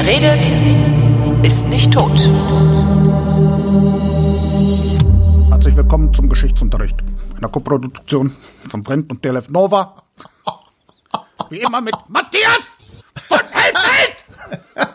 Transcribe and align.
Wer 0.00 0.06
redet, 0.06 0.46
ist 1.44 1.66
nicht 1.70 1.92
tot. 1.92 2.12
Herzlich 5.50 5.76
willkommen 5.76 6.14
zum 6.14 6.28
Geschichtsunterricht. 6.28 6.94
Einer 7.36 7.48
Koproduktion 7.48 8.32
von 8.68 8.84
Fremd 8.84 9.10
und 9.10 9.24
DLF 9.24 9.48
Nova. 9.48 10.04
Wie 11.50 11.58
immer 11.58 11.80
mit 11.80 11.96
Matthias 12.06 12.78
von 13.28 13.40
Helfeld! 13.50 14.94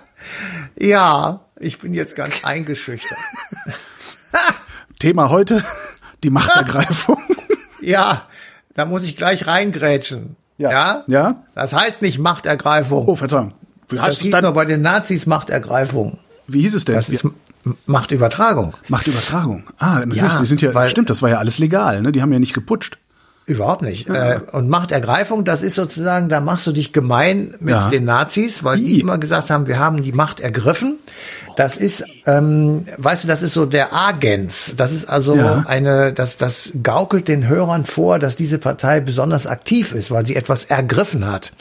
Ja, 0.79 1.42
ich 1.60 1.79
bin 1.79 1.93
jetzt 1.93 2.15
ganz 2.15 2.46
eingeschüchtert. 2.46 3.20
Thema 5.00 5.29
heute, 5.29 5.65
die 6.24 6.29
Machtergreifung. 6.29 7.21
Ja, 7.82 8.29
da 8.74 8.86
muss 8.86 9.04
ich 9.04 9.18
gleich 9.18 9.47
reingrätschen. 9.47 10.38
Ja. 10.57 10.71
Ja? 10.71 11.04
Ja? 11.07 11.43
Das 11.56 11.74
heißt 11.74 12.01
nicht 12.01 12.20
Machtergreifung. 12.20 13.06
Oh, 13.06 13.15
Verzeihung. 13.18 13.54
Wie 13.89 13.96
das 13.96 14.05
heißt 14.05 14.18
es 14.18 14.23
hieß 14.23 14.32
nur 14.32 14.42
dann? 14.42 14.54
bei 14.54 14.65
den 14.65 14.82
Nazis 14.82 15.25
Machtergreifung. 15.25 16.19
Wie 16.47 16.61
hieß 16.61 16.75
es 16.75 16.86
denn? 16.86 16.96
Das 16.96 17.10
ist 17.10 17.25
Machtübertragung. 17.86 18.74
Machtübertragung. 18.89 19.64
Ah, 19.78 20.00
natürlich, 20.00 20.18
Ja, 20.18 20.39
die 20.39 20.46
sind 20.46 20.61
ja, 20.61 20.74
weil- 20.74 20.89
stimmt, 20.89 21.10
das 21.10 21.21
war 21.21 21.29
ja 21.29 21.37
alles 21.37 21.60
legal, 21.60 22.01
ne? 22.01 22.11
Die 22.11 22.21
haben 22.21 22.33
ja 22.33 22.39
nicht 22.39 22.54
geputscht. 22.54 22.97
Überhaupt 23.46 23.82
nicht. 23.82 24.07
Äh, 24.07 24.39
und 24.54 24.69
Machtergreifung, 24.69 25.43
das 25.43 25.64
ist 25.64 25.75
sozusagen, 25.75 26.29
da 26.29 26.39
machst 26.39 26.65
du 26.65 26.71
dich 26.71 26.93
gemein 26.93 27.54
mit 27.60 27.74
Ja. 27.75 27.89
den 27.89 28.05
Nazis, 28.05 28.64
weil 28.64 28.77
die 28.77 29.01
immer 29.01 29.18
gesagt 29.18 29.50
haben, 29.50 29.68
wir 29.68 29.79
haben 29.79 30.02
die 30.02 30.13
Macht 30.13 30.39
ergriffen. 30.39 30.97
Das 31.57 31.75
ist, 31.75 32.05
ähm, 32.25 32.86
weißt 32.97 33.25
du, 33.25 33.27
das 33.27 33.41
ist 33.41 33.53
so 33.53 33.66
der 33.66 33.94
Agens. 33.94 34.75
Das 34.77 34.94
ist 34.94 35.09
also 35.09 35.36
Ja. 35.36 35.66
eine, 35.67 36.13
das, 36.13 36.38
das 36.38 36.72
gaukelt 36.83 37.27
den 37.27 37.45
Hörern 37.45 37.83
vor, 37.83 38.17
dass 38.17 38.38
diese 38.38 38.59
Partei 38.59 39.02
besonders 39.02 39.45
aktiv 39.45 39.91
ist, 39.91 40.09
weil 40.09 40.25
sie 40.25 40.38
etwas 40.38 40.63
ergriffen 40.63 41.30
hat. 41.30 41.52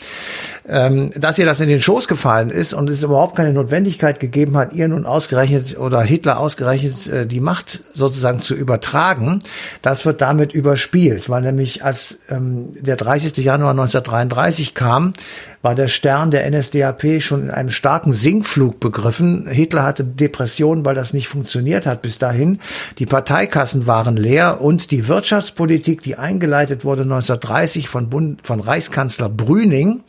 Ähm, 0.69 1.11
dass 1.17 1.39
ihr 1.39 1.45
das 1.45 1.61
in 1.61 1.69
den 1.69 1.83
Schoß 1.83 2.07
gefallen 2.07 2.49
ist 2.49 2.73
und 2.73 2.89
es 2.89 3.03
überhaupt 3.03 3.35
keine 3.35 3.53
Notwendigkeit 3.53 4.21
gegeben 4.21 4.57
hat, 4.57 4.73
ihr 4.73 4.87
nun 4.87 5.07
ausgerechnet 5.07 5.77
oder 5.77 6.03
Hitler 6.03 6.39
ausgerechnet 6.39 7.09
äh, 7.09 7.27
die 7.27 7.41
Macht 7.41 7.81
sozusagen 7.95 8.43
zu 8.43 8.55
übertragen, 8.55 9.41
das 9.83 10.07
wird 10.07 10.21
damit 10.21 10.53
überspielt, 10.53 11.29
weil 11.29 11.43
nämlich 11.43 11.85
als 11.85 12.19
ähm, 12.29 12.75
der 12.81 12.95
30. 12.95 13.39
Januar 13.39 13.71
1933 13.73 14.75
kam, 14.75 15.15
war 15.63 15.75
der 15.75 15.89
Stern 15.89 16.31
der 16.31 16.49
NSDAP 16.49 17.21
schon 17.21 17.45
in 17.45 17.51
einem 17.51 17.71
starken 17.71 18.13
Sinkflug 18.13 18.79
begriffen. 18.79 19.49
Hitler 19.49 19.83
hatte 19.83 20.05
Depressionen, 20.05 20.85
weil 20.85 20.95
das 20.95 21.13
nicht 21.13 21.29
funktioniert 21.29 21.87
hat 21.87 22.03
bis 22.03 22.19
dahin. 22.19 22.59
Die 22.99 23.07
Parteikassen 23.07 23.87
waren 23.87 24.17
leer 24.17 24.61
und 24.61 24.91
die 24.91 25.09
Wirtschaftspolitik, 25.09 26.03
die 26.03 26.17
eingeleitet 26.17 26.85
wurde 26.85 27.03
1930 27.03 27.89
von, 27.89 28.11
Bund, 28.11 28.47
von 28.47 28.61
Reichskanzler 28.61 29.29
Brüning, 29.29 30.03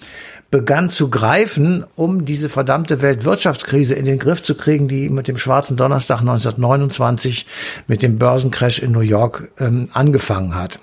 begann 0.53 0.91
zu 0.91 1.09
greifen, 1.09 1.83
um 1.95 2.25
diese 2.25 2.47
verdammte 2.47 3.01
Weltwirtschaftskrise 3.01 3.95
in 3.95 4.05
den 4.05 4.19
Griff 4.19 4.43
zu 4.43 4.53
kriegen, 4.53 4.87
die 4.87 5.09
mit 5.09 5.27
dem 5.27 5.35
Schwarzen 5.35 5.77
Donnerstag 5.77 6.19
1929 6.19 7.47
mit 7.87 8.03
dem 8.03 8.19
Börsencrash 8.19 8.77
in 8.77 8.91
New 8.91 8.99
York 8.99 9.51
ähm, 9.57 9.89
angefangen 9.93 10.53
hat. 10.53 10.79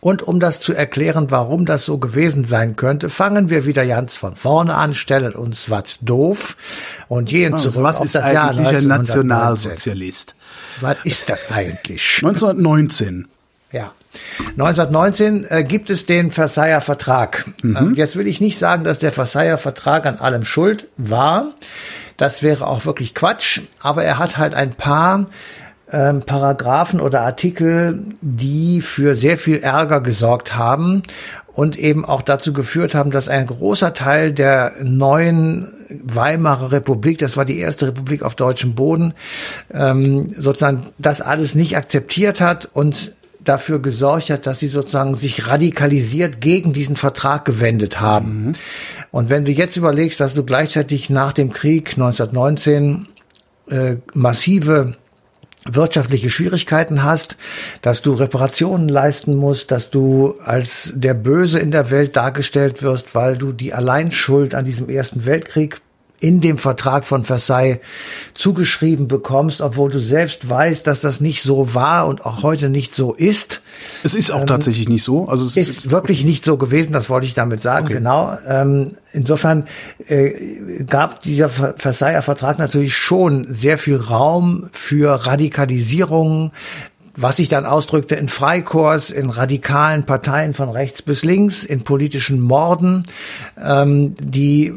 Und 0.00 0.22
um 0.22 0.40
das 0.40 0.60
zu 0.60 0.74
erklären, 0.74 1.30
warum 1.30 1.64
das 1.64 1.86
so 1.86 1.96
gewesen 1.96 2.44
sein 2.44 2.76
könnte, 2.76 3.08
fangen 3.08 3.48
wir 3.48 3.64
wieder 3.64 3.86
ganz 3.86 4.18
von 4.18 4.36
vorne 4.36 4.74
an, 4.74 4.92
stellen 4.92 5.32
uns 5.32 5.70
was 5.70 5.98
doof 6.02 6.58
und 7.08 7.30
gehen 7.30 7.56
zurück 7.56 7.64
Also, 7.64 7.82
was 7.82 7.96
auf 7.96 8.04
ist 8.04 8.14
das 8.14 8.30
Jahr 8.30 8.50
eigentlich 8.50 8.66
ein 8.66 8.92
1919. 8.92 9.26
Nationalsozialist? 9.26 10.36
Was 10.82 10.98
ist 11.02 11.30
das 11.30 11.50
eigentlich? 11.50 12.16
1919. 12.22 13.26
Ja. 13.72 13.94
1919 14.52 15.46
äh, 15.48 15.64
gibt 15.64 15.90
es 15.90 16.06
den 16.06 16.30
Versailler 16.30 16.80
Vertrag. 16.80 17.46
Ähm, 17.62 17.94
jetzt 17.96 18.16
will 18.16 18.26
ich 18.26 18.40
nicht 18.40 18.58
sagen, 18.58 18.84
dass 18.84 18.98
der 18.98 19.12
Versailler 19.12 19.58
Vertrag 19.58 20.06
an 20.06 20.18
allem 20.18 20.44
schuld 20.44 20.88
war. 20.96 21.52
Das 22.16 22.42
wäre 22.42 22.66
auch 22.66 22.86
wirklich 22.86 23.14
Quatsch. 23.14 23.62
Aber 23.80 24.04
er 24.04 24.18
hat 24.18 24.38
halt 24.38 24.54
ein 24.54 24.72
paar 24.72 25.26
ähm, 25.90 26.22
Paragraphen 26.22 27.00
oder 27.00 27.22
Artikel, 27.22 28.02
die 28.20 28.82
für 28.82 29.14
sehr 29.14 29.38
viel 29.38 29.58
Ärger 29.58 30.00
gesorgt 30.00 30.56
haben 30.56 31.02
und 31.56 31.78
eben 31.78 32.04
auch 32.04 32.22
dazu 32.22 32.52
geführt 32.52 32.94
haben, 32.94 33.10
dass 33.10 33.28
ein 33.28 33.46
großer 33.46 33.94
Teil 33.94 34.32
der 34.32 34.72
neuen 34.82 35.68
Weimarer 35.88 36.72
Republik, 36.72 37.18
das 37.18 37.36
war 37.36 37.44
die 37.44 37.58
erste 37.58 37.88
Republik 37.88 38.22
auf 38.22 38.34
deutschem 38.34 38.74
Boden, 38.74 39.14
ähm, 39.72 40.34
sozusagen 40.36 40.86
das 40.98 41.20
alles 41.20 41.54
nicht 41.54 41.76
akzeptiert 41.76 42.40
hat 42.40 42.68
und 42.72 43.12
dafür 43.48 43.80
gesorgt 43.80 44.30
hat, 44.30 44.46
dass 44.46 44.60
sie 44.60 44.68
sozusagen 44.68 45.14
sich 45.14 45.48
radikalisiert 45.48 46.40
gegen 46.40 46.72
diesen 46.72 46.96
Vertrag 46.96 47.44
gewendet 47.44 48.00
haben. 48.00 48.54
Und 49.10 49.30
wenn 49.30 49.44
du 49.44 49.52
jetzt 49.52 49.76
überlegst, 49.76 50.20
dass 50.20 50.34
du 50.34 50.44
gleichzeitig 50.44 51.10
nach 51.10 51.32
dem 51.32 51.50
Krieg 51.52 51.90
1919 51.90 53.08
äh, 53.68 53.96
massive 54.14 54.94
wirtschaftliche 55.68 56.30
Schwierigkeiten 56.30 57.02
hast, 57.02 57.36
dass 57.82 58.02
du 58.02 58.12
Reparationen 58.14 58.88
leisten 58.88 59.34
musst, 59.34 59.70
dass 59.72 59.90
du 59.90 60.34
als 60.44 60.92
der 60.94 61.14
Böse 61.14 61.58
in 61.58 61.70
der 61.70 61.90
Welt 61.90 62.16
dargestellt 62.16 62.82
wirst, 62.82 63.14
weil 63.14 63.36
du 63.36 63.52
die 63.52 63.74
Alleinschuld 63.74 64.54
an 64.54 64.64
diesem 64.64 64.88
Ersten 64.88 65.26
Weltkrieg 65.26 65.80
in 66.26 66.40
dem 66.40 66.58
Vertrag 66.58 67.06
von 67.06 67.24
Versailles 67.24 67.78
zugeschrieben 68.34 69.06
bekommst, 69.06 69.60
obwohl 69.60 69.90
du 69.90 70.00
selbst 70.00 70.48
weißt, 70.48 70.84
dass 70.86 71.00
das 71.00 71.20
nicht 71.20 71.42
so 71.42 71.74
war 71.74 72.08
und 72.08 72.26
auch 72.26 72.42
heute 72.42 72.68
nicht 72.68 72.96
so 72.96 73.14
ist. 73.14 73.60
Es 74.02 74.16
ist 74.16 74.32
auch 74.32 74.44
tatsächlich 74.44 74.88
nicht 74.88 75.04
so. 75.04 75.28
Also 75.28 75.44
es 75.46 75.56
Ist 75.56 75.90
wirklich 75.92 76.24
nicht 76.24 76.44
so 76.44 76.56
gewesen, 76.56 76.92
das 76.92 77.08
wollte 77.08 77.26
ich 77.26 77.34
damit 77.34 77.62
sagen, 77.62 77.86
genau. 77.86 78.36
Ähm, 78.48 78.92
insofern 79.12 79.68
äh, 80.08 80.82
gab 80.84 81.22
dieser 81.22 81.48
Ver- 81.48 81.74
Versailler 81.76 82.22
Vertrag 82.22 82.58
natürlich 82.58 82.96
schon 82.96 83.46
sehr 83.48 83.78
viel 83.78 83.96
Raum 83.96 84.68
für 84.72 85.26
Radikalisierung, 85.26 86.50
was 87.16 87.36
sich 87.36 87.48
dann 87.48 87.66
ausdrückte 87.66 88.14
in 88.14 88.28
Freikorps, 88.28 89.10
in 89.10 89.30
radikalen 89.30 90.04
Parteien 90.04 90.54
von 90.54 90.68
rechts 90.68 91.02
bis 91.02 91.24
links, 91.24 91.64
in 91.64 91.82
politischen 91.82 92.40
Morden, 92.40 93.04
ähm, 93.62 94.14
die, 94.20 94.74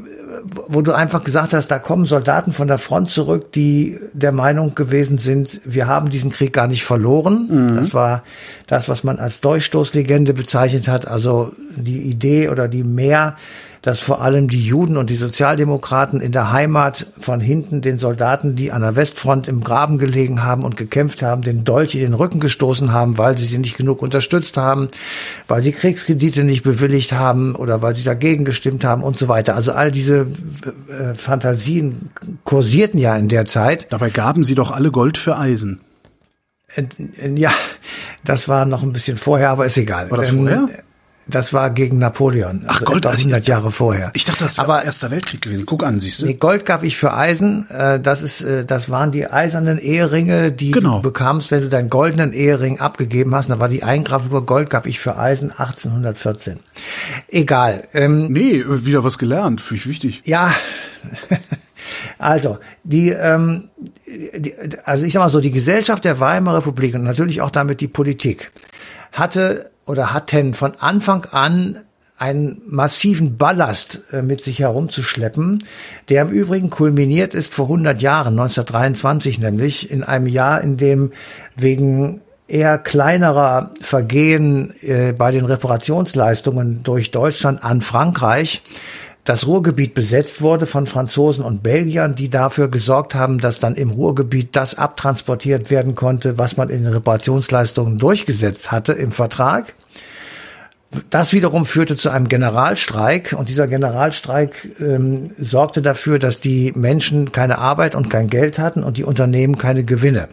wo 0.67 0.81
du 0.81 0.93
einfach 0.93 1.23
gesagt 1.23 1.53
hast, 1.53 1.67
da 1.67 1.79
kommen 1.79 2.05
Soldaten 2.05 2.53
von 2.53 2.67
der 2.67 2.77
Front 2.77 3.11
zurück, 3.11 3.51
die 3.51 3.99
der 4.13 4.31
Meinung 4.31 4.73
gewesen 4.73 5.17
sind, 5.17 5.59
wir 5.65 5.87
haben 5.87 6.09
diesen 6.09 6.31
Krieg 6.31 6.53
gar 6.53 6.67
nicht 6.67 6.83
verloren. 6.83 7.75
Das 7.75 7.93
war 7.93 8.23
das, 8.67 8.87
was 8.87 9.03
man 9.03 9.19
als 9.19 9.41
Durchstoßlegende 9.41 10.33
bezeichnet 10.33 10.87
hat, 10.87 11.07
also 11.07 11.51
die 11.75 12.01
Idee 12.03 12.49
oder 12.49 12.67
die 12.67 12.83
Mehr, 12.83 13.35
dass 13.81 13.99
vor 13.99 14.21
allem 14.21 14.49
die 14.49 14.63
Juden 14.63 14.97
und 14.97 15.09
die 15.09 15.15
Sozialdemokraten 15.15 16.19
in 16.21 16.31
der 16.31 16.51
Heimat 16.51 17.07
von 17.19 17.39
hinten 17.39 17.81
den 17.81 17.99
Soldaten, 17.99 18.55
die 18.55 18.71
an 18.71 18.81
der 18.81 18.95
Westfront 18.95 19.47
im 19.47 19.63
Graben 19.63 19.97
gelegen 19.97 20.43
haben 20.43 20.63
und 20.63 20.75
gekämpft 20.77 21.23
haben, 21.23 21.41
den 21.41 21.63
Dolch 21.63 21.95
in 21.95 22.01
den 22.01 22.13
Rücken 22.13 22.39
gestoßen 22.39 22.91
haben, 22.91 23.17
weil 23.17 23.37
sie 23.37 23.45
sie 23.45 23.57
nicht 23.57 23.77
genug 23.77 24.01
unterstützt 24.01 24.57
haben, 24.57 24.87
weil 25.47 25.61
sie 25.61 25.71
Kriegskredite 25.71 26.43
nicht 26.43 26.63
bewilligt 26.63 27.13
haben 27.13 27.55
oder 27.55 27.81
weil 27.81 27.95
sie 27.95 28.03
dagegen 28.03 28.45
gestimmt 28.45 28.83
haben 28.83 29.03
und 29.03 29.17
so 29.17 29.29
weiter. 29.29 29.55
Also 29.55 29.71
all 29.71 29.91
diese 29.91 30.27
äh, 30.89 31.15
Fantasien 31.15 32.09
kursierten 32.43 32.99
ja 32.99 33.15
in 33.15 33.29
der 33.29 33.45
Zeit. 33.45 33.87
Dabei 33.91 34.09
gaben 34.09 34.43
sie 34.43 34.55
doch 34.55 34.71
alle 34.71 34.91
Gold 34.91 35.17
für 35.17 35.37
Eisen. 35.37 35.79
Äh, 36.75 36.83
Ja, 37.35 37.51
das 38.23 38.47
war 38.47 38.65
noch 38.65 38.83
ein 38.83 38.91
bisschen 38.93 39.17
vorher, 39.17 39.49
aber 39.49 39.65
ist 39.65 39.77
egal. 39.77 40.05
Ähm, 40.05 40.11
War 40.11 40.17
das 40.17 40.31
vorher? 40.31 40.67
Das 41.29 41.53
war 41.53 41.69
gegen 41.69 41.97
Napoleon. 41.99 42.63
Ach, 42.67 42.73
also 42.75 42.85
Gold, 42.85 43.05
also 43.05 43.17
ich- 43.19 43.25
100 43.25 43.47
Jahre 43.47 43.71
vorher. 43.71 44.11
Ich 44.13 44.25
dachte, 44.25 44.43
das 44.45 44.57
war 44.57 44.65
Aber- 44.65 44.83
Erster 44.83 45.11
Weltkrieg 45.11 45.41
gewesen. 45.41 45.65
Guck 45.65 45.83
an, 45.83 45.99
siehst 45.99 46.21
du? 46.21 46.25
Nee, 46.25 46.33
Gold 46.33 46.65
gab 46.65 46.83
ich 46.83 46.97
für 46.97 47.13
Eisen. 47.13 47.69
Äh, 47.69 47.99
Das 47.99 48.21
ist, 48.21 48.41
äh, 48.41 48.65
das 48.65 48.89
waren 48.89 49.11
die 49.11 49.27
eisernen 49.29 49.77
Eheringe, 49.77 50.51
die 50.51 50.71
Genau. 50.71 50.97
du 50.97 51.01
bekamst, 51.03 51.51
wenn 51.51 51.61
du 51.61 51.69
deinen 51.69 51.89
goldenen 51.89 52.33
Ehering 52.33 52.79
abgegeben 52.79 53.35
hast. 53.35 53.49
Da 53.49 53.59
war 53.59 53.69
die 53.69 53.83
Eingravur 53.83 54.45
Gold 54.45 54.69
gab 54.69 54.85
ich 54.87 54.99
für 54.99 55.17
Eisen 55.17 55.51
1814. 55.51 56.59
Egal. 57.27 57.87
Ähm, 57.93 58.31
Nee, 58.31 58.63
wieder 58.67 59.03
was 59.03 59.17
gelernt. 59.17 59.61
Finde 59.61 59.81
ich 59.81 59.87
wichtig. 59.87 60.21
ja, 60.25 60.51
also 62.17 62.57
die, 62.83 63.09
ähm, 63.09 63.69
die, 64.07 64.53
also 64.85 65.05
ich 65.05 65.13
sag 65.13 65.19
mal 65.21 65.29
so, 65.29 65.39
die 65.39 65.51
Gesellschaft 65.51 66.05
der 66.05 66.19
Weimarer 66.19 66.57
Republik 66.57 66.95
und 66.95 67.03
natürlich 67.03 67.41
auch 67.41 67.51
damit 67.51 67.81
die 67.81 67.87
Politik 67.87 68.51
hatte 69.11 69.71
oder 69.89 70.13
hatten 70.13 70.53
von 70.53 70.73
Anfang 70.79 71.25
an 71.31 71.79
einen 72.19 72.61
massiven 72.67 73.37
Ballast 73.37 74.01
äh, 74.11 74.21
mit 74.21 74.43
sich 74.43 74.59
herumzuschleppen, 74.59 75.63
der 76.09 76.23
im 76.23 76.29
Übrigen 76.29 76.69
kulminiert 76.69 77.33
ist 77.33 77.53
vor 77.53 77.65
100 77.65 78.01
Jahren, 78.01 78.33
1923 78.33 79.39
nämlich, 79.39 79.89
in 79.89 80.03
einem 80.03 80.27
Jahr, 80.27 80.61
in 80.61 80.77
dem 80.77 81.11
wegen 81.55 82.21
eher 82.47 82.77
kleinerer 82.77 83.71
Vergehen 83.81 84.73
äh, 84.81 85.13
bei 85.13 85.31
den 85.31 85.45
Reparationsleistungen 85.45 86.83
durch 86.83 87.11
Deutschland 87.11 87.63
an 87.63 87.81
Frankreich 87.81 88.61
das 89.25 89.45
Ruhrgebiet 89.45 89.93
besetzt 89.93 90.41
wurde 90.41 90.65
von 90.65 90.87
Franzosen 90.87 91.43
und 91.43 91.61
Belgiern, 91.61 92.15
die 92.15 92.29
dafür 92.29 92.69
gesorgt 92.69 93.15
haben, 93.15 93.37
dass 93.37 93.59
dann 93.59 93.75
im 93.75 93.91
Ruhrgebiet 93.91 94.55
das 94.55 94.75
abtransportiert 94.75 95.69
werden 95.69 95.95
konnte, 95.95 96.37
was 96.37 96.57
man 96.57 96.69
in 96.69 96.83
den 96.83 96.93
Reparationsleistungen 96.93 97.97
durchgesetzt 97.97 98.71
hatte 98.71 98.93
im 98.93 99.11
Vertrag. 99.11 99.75
Das 101.11 101.33
wiederum 101.33 101.67
führte 101.67 101.97
zu 101.97 102.09
einem 102.09 102.27
Generalstreik 102.27 103.35
und 103.37 103.47
dieser 103.47 103.67
Generalstreik 103.67 104.69
ähm, 104.79 105.29
sorgte 105.37 105.83
dafür, 105.83 106.17
dass 106.17 106.39
die 106.39 106.71
Menschen 106.75 107.31
keine 107.31 107.59
Arbeit 107.59 107.93
und 107.93 108.09
kein 108.09 108.27
Geld 108.27 108.57
hatten 108.57 108.83
und 108.83 108.97
die 108.97 109.03
Unternehmen 109.03 109.59
keine 109.59 109.83
Gewinne. 109.83 110.29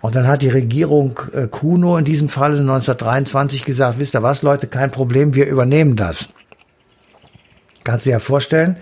Und 0.00 0.16
dann 0.16 0.26
hat 0.26 0.42
die 0.42 0.48
Regierung 0.48 1.20
äh, 1.32 1.46
Kuno 1.46 1.96
in 1.96 2.04
diesem 2.04 2.28
Falle 2.28 2.58
1923 2.58 3.64
gesagt, 3.64 4.00
wisst 4.00 4.16
ihr 4.16 4.24
was, 4.24 4.42
Leute, 4.42 4.66
kein 4.66 4.90
Problem, 4.90 5.34
wir 5.34 5.46
übernehmen 5.46 5.94
das. 5.94 6.28
Kannst 7.86 8.04
du 8.04 8.10
dir 8.10 8.14
ja 8.14 8.18
vorstellen, 8.18 8.78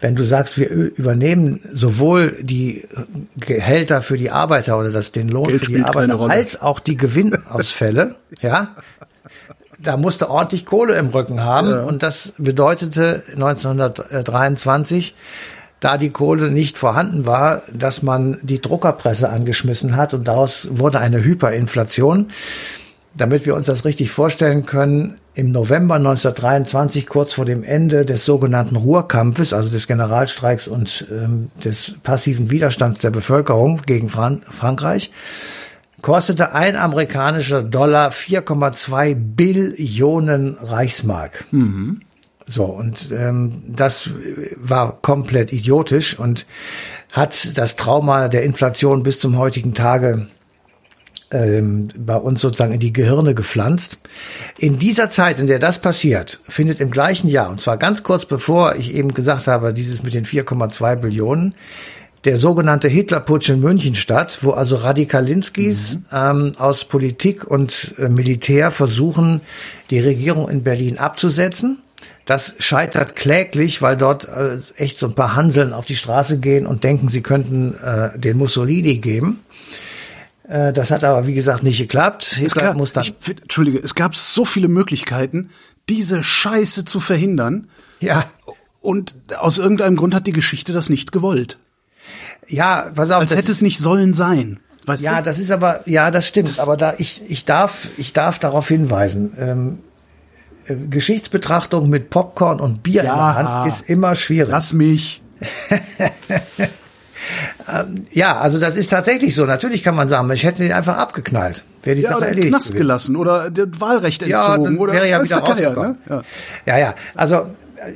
wenn 0.00 0.16
du 0.16 0.24
sagst, 0.24 0.56
wir 0.56 0.70
übernehmen 0.70 1.60
sowohl 1.74 2.38
die 2.40 2.88
Gehälter 3.36 4.00
für 4.00 4.16
die 4.16 4.30
Arbeiter 4.30 4.78
oder 4.78 4.90
das, 4.90 5.12
den 5.12 5.28
Lohn 5.28 5.48
Geld 5.48 5.66
für 5.66 5.72
die 5.72 5.82
Arbeiter 5.82 6.18
als 6.18 6.62
auch 6.62 6.80
die 6.80 6.96
Gewinnausfälle, 6.96 8.14
ja, 8.40 8.68
da 9.78 9.98
musste 9.98 10.30
ordentlich 10.30 10.64
Kohle 10.64 10.94
im 10.96 11.08
Rücken 11.08 11.44
haben. 11.44 11.84
Und 11.84 12.02
das 12.02 12.32
bedeutete 12.38 13.24
1923, 13.32 15.14
da 15.80 15.98
die 15.98 16.08
Kohle 16.08 16.50
nicht 16.50 16.78
vorhanden 16.78 17.26
war, 17.26 17.62
dass 17.70 18.02
man 18.02 18.38
die 18.40 18.62
Druckerpresse 18.62 19.28
angeschmissen 19.28 19.96
hat 19.96 20.14
und 20.14 20.26
daraus 20.28 20.66
wurde 20.70 20.98
eine 20.98 21.22
Hyperinflation. 21.22 22.28
Damit 23.16 23.46
wir 23.46 23.54
uns 23.54 23.66
das 23.66 23.84
richtig 23.84 24.10
vorstellen 24.10 24.66
können, 24.66 25.18
im 25.34 25.52
November 25.52 25.96
1923, 25.96 27.06
kurz 27.06 27.34
vor 27.34 27.44
dem 27.44 27.62
Ende 27.62 28.04
des 28.04 28.24
sogenannten 28.24 28.76
Ruhrkampfes, 28.76 29.52
also 29.52 29.70
des 29.70 29.86
Generalstreiks 29.86 30.66
und 30.66 31.06
ähm, 31.10 31.50
des 31.62 31.96
passiven 32.02 32.50
Widerstands 32.50 33.00
der 33.00 33.10
Bevölkerung 33.10 33.82
gegen 33.84 34.08
Fran 34.08 34.40
Frankreich, 34.50 35.10
kostete 36.00 36.54
ein 36.54 36.76
amerikanischer 36.76 37.62
Dollar 37.62 38.10
4,2 38.10 39.14
Billionen 39.14 40.54
Reichsmark. 40.54 41.44
So, 42.46 42.64
und 42.64 43.10
ähm, 43.12 43.62
das 43.66 44.10
war 44.56 45.00
komplett 45.02 45.52
idiotisch 45.52 46.18
und 46.18 46.46
hat 47.12 47.58
das 47.58 47.76
Trauma 47.76 48.28
der 48.28 48.44
Inflation 48.44 49.02
bis 49.02 49.18
zum 49.18 49.36
heutigen 49.36 49.74
Tage 49.74 50.28
ähm, 51.30 51.88
bei 51.96 52.16
uns 52.16 52.40
sozusagen 52.40 52.72
in 52.72 52.80
die 52.80 52.92
Gehirne 52.92 53.34
gepflanzt. 53.34 53.98
In 54.58 54.78
dieser 54.78 55.10
Zeit, 55.10 55.38
in 55.38 55.46
der 55.46 55.58
das 55.58 55.78
passiert, 55.78 56.40
findet 56.48 56.80
im 56.80 56.90
gleichen 56.90 57.28
Jahr, 57.28 57.50
und 57.50 57.60
zwar 57.60 57.76
ganz 57.76 58.02
kurz 58.02 58.24
bevor 58.24 58.76
ich 58.76 58.94
eben 58.94 59.14
gesagt 59.14 59.46
habe, 59.46 59.72
dieses 59.72 60.02
mit 60.02 60.14
den 60.14 60.24
4,2 60.24 60.96
Billionen, 60.96 61.54
der 62.24 62.36
sogenannte 62.36 62.88
Hitlerputsch 62.88 63.50
in 63.50 63.60
München 63.60 63.94
statt, 63.94 64.38
wo 64.42 64.50
also 64.50 64.76
Radikalinskis 64.76 66.00
ähm, 66.12 66.52
aus 66.58 66.84
Politik 66.84 67.44
und 67.44 67.94
äh, 67.98 68.08
Militär 68.08 68.70
versuchen, 68.72 69.40
die 69.90 70.00
Regierung 70.00 70.48
in 70.48 70.64
Berlin 70.64 70.98
abzusetzen. 70.98 71.78
Das 72.24 72.56
scheitert 72.58 73.14
kläglich, 73.14 73.80
weil 73.82 73.96
dort 73.96 74.26
äh, 74.26 74.58
echt 74.76 74.98
so 74.98 75.06
ein 75.06 75.14
paar 75.14 75.36
Hanseln 75.36 75.72
auf 75.72 75.86
die 75.86 75.94
Straße 75.94 76.38
gehen 76.38 76.66
und 76.66 76.82
denken, 76.82 77.06
sie 77.06 77.22
könnten 77.22 77.76
äh, 77.76 78.18
den 78.18 78.36
Mussolini 78.36 78.98
geben. 78.98 79.44
Äh, 80.48 80.72
das 80.72 80.90
hat 80.90 81.02
aber, 81.04 81.26
wie 81.26 81.34
gesagt, 81.34 81.62
nicht 81.62 81.78
geklappt. 81.78 82.40
Es 82.44 82.54
gab, 82.54 82.76
muss 82.76 82.92
dann. 82.92 83.04
ich, 83.04 83.14
Entschuldige, 83.28 83.78
es 83.78 83.94
gab 83.94 84.14
so 84.16 84.44
viele 84.44 84.68
Möglichkeiten, 84.68 85.50
diese 85.88 86.22
Scheiße 86.22 86.84
zu 86.84 87.00
verhindern. 87.00 87.68
ja, 88.00 88.26
Und 88.80 89.14
aus 89.38 89.58
irgendeinem 89.58 89.96
Grund 89.96 90.14
hat 90.14 90.26
die 90.26 90.32
Geschichte 90.32 90.72
das 90.72 90.88
nicht 90.90 91.10
gewollt. 91.12 91.58
ja, 92.48 92.90
pass 92.94 93.10
auf. 93.10 93.20
Als 93.20 93.30
das 93.30 93.38
hätte 93.38 93.52
es 93.52 93.60
nicht 93.62 93.78
sollen 93.80 94.14
sein. 94.14 94.60
Weißt 94.84 95.02
Ja, 95.02 95.16
du? 95.16 95.24
das 95.24 95.40
ist 95.40 95.50
aber, 95.50 95.80
ja, 95.88 96.12
das 96.12 96.28
stimmt. 96.28 96.60
aber 96.60 96.76
da 96.76 96.94
ich, 96.98 97.20
ich 97.28 97.44
darf, 97.44 97.88
ich 97.96 98.12
darf 98.12 98.38
darauf 98.38 98.68
hinweisen. 98.68 99.32
Ähm, 99.36 99.78
äh, 100.66 100.76
Geschichtsbetrachtung 100.88 101.88
mit 101.90 102.08
Popcorn 102.10 102.60
und 102.60 102.84
Bier 102.84 103.00
in 103.00 103.06
Ja. 103.08 103.32
der 103.34 103.34
Hand 103.48 103.72
ist 103.72 103.88
immer 103.90 104.14
schwierig. 104.14 104.50
Lass 104.52 104.72
mich. 104.72 105.22
ja, 108.12 108.38
also 108.38 108.58
das 108.58 108.76
ist 108.76 108.90
tatsächlich 108.90 109.34
so. 109.34 109.44
Natürlich 109.44 109.82
kann 109.82 109.94
man 109.94 110.08
sagen, 110.08 110.30
ich 110.30 110.44
hätte 110.44 110.64
ihn 110.64 110.72
einfach 110.72 110.96
abgeknallt. 110.96 111.64
Wäre 111.82 111.96
die 111.96 112.02
Ja, 112.02 112.08
Sache 112.10 112.18
oder 112.18 112.28
erledigt. 112.28 112.48
Knast 112.52 112.74
gelassen 112.74 113.16
oder 113.16 113.50
das 113.50 113.68
Wahlrecht 113.78 114.26
Ja, 114.26 114.54
entzogen. 114.54 114.78
oder 114.78 114.92
wäre 114.92 115.08
ja 115.08 115.22
wieder 115.22 115.38
rausgekommen. 115.38 115.98
ne? 116.06 116.22
Ja, 116.66 116.76
ja. 116.76 116.78
ja. 116.78 116.94
Also 117.14 117.46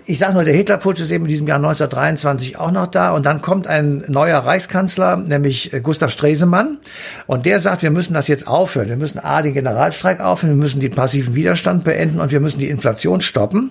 ich 0.04 0.18
sage 0.18 0.34
nur, 0.34 0.44
der 0.44 0.54
Hitlerputsch 0.54 1.00
ist 1.00 1.10
eben 1.10 1.24
in 1.24 1.28
diesem 1.30 1.46
Jahr 1.46 1.56
1923 1.56 2.58
auch 2.58 2.70
noch 2.70 2.86
da 2.86 3.12
und 3.12 3.24
dann 3.26 3.40
kommt 3.40 3.66
ein 3.66 4.04
neuer 4.08 4.38
Reichskanzler, 4.38 5.16
nämlich 5.16 5.72
äh, 5.72 5.80
Gustav 5.80 6.10
Stresemann 6.10 6.78
und 7.26 7.46
der 7.46 7.60
sagt, 7.60 7.82
wir 7.82 7.90
müssen 7.90 8.12
das 8.14 8.28
jetzt 8.28 8.46
aufhören. 8.46 8.88
Wir 8.88 8.96
müssen 8.96 9.18
A, 9.18 9.40
den 9.42 9.54
Generalstreik 9.54 10.20
aufhören, 10.20 10.50
wir 10.56 10.62
müssen 10.62 10.80
den 10.80 10.92
passiven 10.94 11.34
Widerstand 11.34 11.84
beenden 11.84 12.20
und 12.20 12.30
wir 12.30 12.40
müssen 12.40 12.58
die 12.60 12.68
Inflation 12.68 13.20
stoppen. 13.20 13.70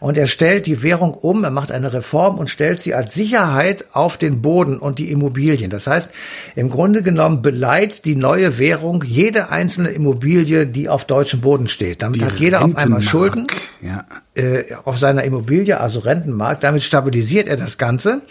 Und 0.00 0.18
er 0.18 0.26
stellt 0.26 0.66
die 0.66 0.82
Währung 0.82 1.14
um, 1.14 1.44
er 1.44 1.50
macht 1.50 1.70
eine 1.70 1.92
Reform 1.92 2.38
und 2.38 2.50
stellt 2.50 2.82
sie 2.82 2.94
als 2.94 3.14
Sicherheit 3.14 3.84
auf 3.92 4.18
den 4.18 4.42
Boden 4.42 4.78
und 4.78 4.98
die 4.98 5.10
Immobilien. 5.10 5.70
Das 5.70 5.86
heißt, 5.86 6.10
im 6.56 6.68
Grunde 6.68 7.02
genommen 7.02 7.42
beleiht 7.42 8.04
die 8.04 8.16
neue 8.16 8.58
Währung 8.58 9.02
jede 9.06 9.50
einzelne 9.50 9.90
Immobilie, 9.90 10.66
die 10.66 10.88
auf 10.88 11.04
deutschem 11.04 11.40
Boden 11.40 11.68
steht. 11.68 12.02
Damit 12.02 12.22
hat 12.22 12.38
jeder 12.38 12.58
auf 12.58 12.64
einmal 12.64 12.78
Rentenmark. 12.78 13.02
Schulden 13.04 13.46
Ja. 13.80 14.04
äh, 14.34 14.74
auf 14.84 14.98
seiner 14.98 15.22
Immobilie, 15.24 15.78
also 15.78 16.00
Rentenmarkt. 16.00 16.64
Damit 16.64 16.82
stabilisiert 16.82 17.46
er 17.46 17.56
das 17.56 17.78
Ganze 17.78 18.22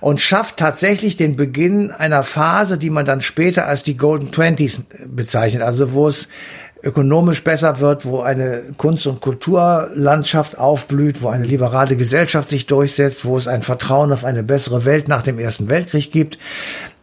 und 0.00 0.20
schafft 0.20 0.58
tatsächlich 0.58 1.16
den 1.16 1.36
Beginn 1.36 1.90
einer 1.90 2.22
Phase, 2.22 2.78
die 2.78 2.90
man 2.90 3.04
dann 3.04 3.20
später 3.20 3.66
als 3.66 3.82
die 3.82 3.96
Golden 3.96 4.30
Twenties 4.30 4.82
bezeichnet, 5.06 5.62
also 5.62 5.92
wo 5.92 6.08
es 6.08 6.28
ökonomisch 6.82 7.42
besser 7.42 7.80
wird, 7.80 8.06
wo 8.06 8.20
eine 8.20 8.62
Kunst- 8.76 9.06
und 9.06 9.20
Kulturlandschaft 9.20 10.58
aufblüht, 10.58 11.22
wo 11.22 11.28
eine 11.28 11.44
liberale 11.44 11.96
Gesellschaft 11.96 12.50
sich 12.50 12.66
durchsetzt, 12.66 13.24
wo 13.24 13.36
es 13.36 13.48
ein 13.48 13.62
Vertrauen 13.62 14.12
auf 14.12 14.24
eine 14.24 14.42
bessere 14.42 14.84
Welt 14.84 15.08
nach 15.08 15.22
dem 15.22 15.38
Ersten 15.38 15.68
Weltkrieg 15.68 16.12
gibt, 16.12 16.38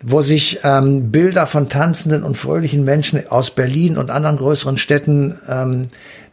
wo 0.04 0.22
sich 0.22 0.60
ähm, 0.64 1.12
Bilder 1.12 1.46
von 1.46 1.68
tanzenden 1.68 2.24
und 2.24 2.38
fröhlichen 2.38 2.84
Menschen 2.86 3.28
aus 3.28 3.52
Berlin 3.52 3.98
und 3.98 4.12
anderen 4.12 4.38
größeren 4.38 4.78
Städten 4.78 5.38
ähm, 5.48 5.84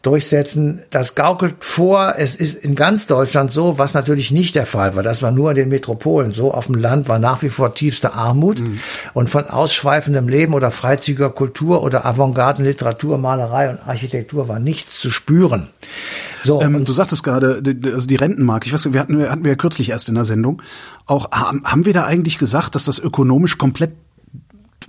durchsetzen. 0.02 0.82
Das 0.90 1.14
gaukelt 1.14 1.64
vor, 1.64 2.14
es 2.18 2.34
ist 2.34 2.56
in 2.56 2.74
ganz 2.74 3.06
Deutschland 3.06 3.52
so, 3.52 3.78
was 3.78 3.94
natürlich 3.94 4.32
nicht 4.32 4.54
der 4.56 4.66
Fall 4.66 4.94
war. 4.96 5.02
Das 5.02 5.22
war 5.22 5.30
nur 5.30 5.50
in 5.50 5.56
den 5.56 5.68
Metropolen 5.68 6.32
so. 6.32 6.52
Auf 6.52 6.66
dem 6.66 6.74
Land 6.74 7.08
war 7.08 7.18
nach 7.20 7.42
wie 7.42 7.48
vor 7.48 7.72
tiefste 7.74 8.12
Armut 8.12 8.62
und 9.14 9.30
von 9.30 9.44
ausschweifendem 9.46 10.28
Leben 10.28 10.54
oder 10.54 10.70
freizügiger 10.70 11.30
Kultur 11.30 11.82
oder 11.84 12.04
Avantgarden, 12.04 12.64
Literatur, 12.64 13.16
Malerei 13.16 13.70
und 13.70 13.78
Architektur 13.86 14.48
war 14.48 14.58
nichts 14.58 15.00
zu 15.00 15.10
spüren. 15.10 15.68
So, 16.42 16.60
Ähm, 16.60 16.74
und 16.74 16.88
du 16.88 16.92
sagtest 16.92 17.22
gerade, 17.22 17.62
also 17.92 18.06
die 18.06 18.16
Rentenmark, 18.16 18.66
ich 18.66 18.72
weiß, 18.72 18.84
nicht, 18.86 18.94
wir 18.94 19.00
hatten, 19.00 19.30
hatten 19.30 19.44
wir 19.44 19.52
ja 19.52 19.56
kürzlich 19.56 19.90
erst 19.90 20.08
in 20.08 20.16
der 20.16 20.24
Sendung, 20.24 20.60
auch 21.06 21.30
haben 21.30 21.84
wir 21.84 21.92
da 21.92 22.04
eigentlich 22.04 22.38
gesagt, 22.38 22.74
dass 22.74 22.84
das 22.84 22.98
ökonomisch 22.98 23.58
komplett 23.58 23.92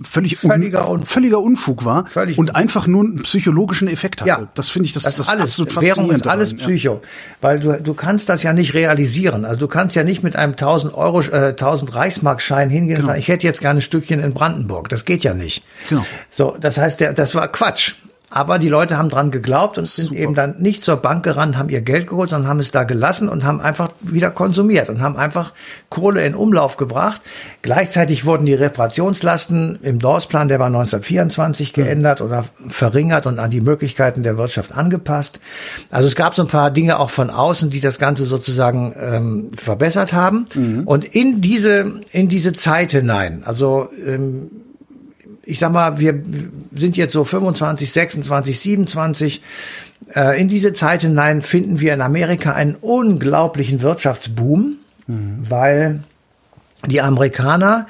völlig 0.02 0.38
Völliger 0.38 0.88
un, 0.88 1.00
Unfug. 1.00 1.08
völliger 1.08 1.40
Unfug 1.40 1.84
war 1.84 2.06
Völlig 2.06 2.38
und 2.38 2.54
einfach 2.54 2.86
nur 2.86 3.04
einen 3.04 3.22
psychologischen 3.22 3.88
Effekt 3.88 4.20
hatte. 4.20 4.28
Ja, 4.28 4.48
das 4.54 4.70
finde 4.70 4.86
ich 4.86 4.92
das, 4.92 5.04
das, 5.04 5.18
ist 5.18 5.28
alles. 5.28 5.50
absolut 5.50 5.70
Währung 5.76 5.84
faszinierend 5.84 6.20
ist 6.20 6.26
alles 6.26 6.48
daran, 6.50 6.60
ja. 6.60 6.66
Psycho, 6.66 7.02
weil 7.40 7.60
du 7.60 7.80
du 7.80 7.94
kannst 7.94 8.28
das 8.28 8.42
ja 8.42 8.52
nicht 8.52 8.74
realisieren. 8.74 9.44
Also 9.44 9.60
du 9.60 9.68
kannst 9.68 9.96
ja 9.96 10.04
nicht 10.04 10.22
mit 10.22 10.36
einem 10.36 10.52
1000 10.52 10.94
Euro 10.94 11.20
äh, 11.22 11.48
1000 11.50 11.94
Reichsmarkschein 11.94 12.70
hingehen 12.70 13.00
und 13.00 13.06
sagen, 13.06 13.18
ich 13.18 13.28
hätte 13.28 13.46
jetzt 13.46 13.60
gerne 13.60 13.78
ein 13.78 13.82
Stückchen 13.82 14.20
in 14.20 14.34
Brandenburg. 14.34 14.88
Das 14.88 15.04
geht 15.04 15.24
ja 15.24 15.34
nicht. 15.34 15.64
Genau. 15.88 16.04
So, 16.30 16.56
das 16.58 16.78
heißt, 16.78 17.00
der, 17.00 17.12
das 17.12 17.34
war 17.34 17.48
Quatsch. 17.48 17.94
Aber 18.34 18.58
die 18.58 18.68
Leute 18.68 18.98
haben 18.98 19.10
dran 19.10 19.30
geglaubt 19.30 19.78
und 19.78 19.86
sind 19.86 20.08
Super. 20.08 20.20
eben 20.20 20.34
dann 20.34 20.56
nicht 20.58 20.84
zur 20.84 20.96
Bank 20.96 21.22
gerannt, 21.22 21.56
haben 21.56 21.68
ihr 21.68 21.82
Geld 21.82 22.08
geholt, 22.08 22.30
sondern 22.30 22.50
haben 22.50 22.58
es 22.58 22.72
da 22.72 22.82
gelassen 22.82 23.28
und 23.28 23.44
haben 23.44 23.60
einfach 23.60 23.90
wieder 24.00 24.32
konsumiert 24.32 24.90
und 24.90 25.00
haben 25.00 25.16
einfach 25.16 25.52
Kohle 25.88 26.26
in 26.26 26.34
Umlauf 26.34 26.76
gebracht. 26.76 27.22
Gleichzeitig 27.62 28.26
wurden 28.26 28.44
die 28.44 28.54
Reparationslasten 28.54 29.78
im 29.82 30.00
Dorfplan, 30.00 30.48
der 30.48 30.58
war 30.58 30.66
1924 30.66 31.74
geändert 31.74 32.20
oder 32.20 32.46
verringert 32.66 33.26
und 33.26 33.38
an 33.38 33.50
die 33.50 33.60
Möglichkeiten 33.60 34.24
der 34.24 34.36
Wirtschaft 34.36 34.72
angepasst. 34.72 35.38
Also 35.92 36.08
es 36.08 36.16
gab 36.16 36.34
so 36.34 36.42
ein 36.42 36.48
paar 36.48 36.72
Dinge 36.72 36.98
auch 36.98 37.10
von 37.10 37.30
außen, 37.30 37.70
die 37.70 37.78
das 37.78 38.00
Ganze 38.00 38.24
sozusagen 38.24 38.96
ähm, 39.00 39.50
verbessert 39.54 40.12
haben. 40.12 40.46
Und 40.86 41.04
in 41.04 41.40
diese 41.40 42.00
in 42.10 42.28
diese 42.28 42.52
Zeit 42.52 42.90
hinein, 42.90 43.42
also 43.44 43.88
ähm, 44.04 44.50
ich 45.46 45.58
sag 45.58 45.72
mal, 45.72 45.98
wir 45.98 46.22
sind 46.74 46.96
jetzt 46.96 47.12
so 47.12 47.24
25, 47.24 47.92
26, 47.92 48.58
27. 48.58 49.42
Äh, 50.14 50.40
in 50.40 50.48
diese 50.48 50.72
Zeit 50.72 51.02
hinein 51.02 51.42
finden 51.42 51.80
wir 51.80 51.94
in 51.94 52.00
Amerika 52.00 52.52
einen 52.52 52.74
unglaublichen 52.74 53.82
Wirtschaftsboom, 53.82 54.76
weil 55.48 56.02
die 56.86 57.00
Amerikaner 57.00 57.86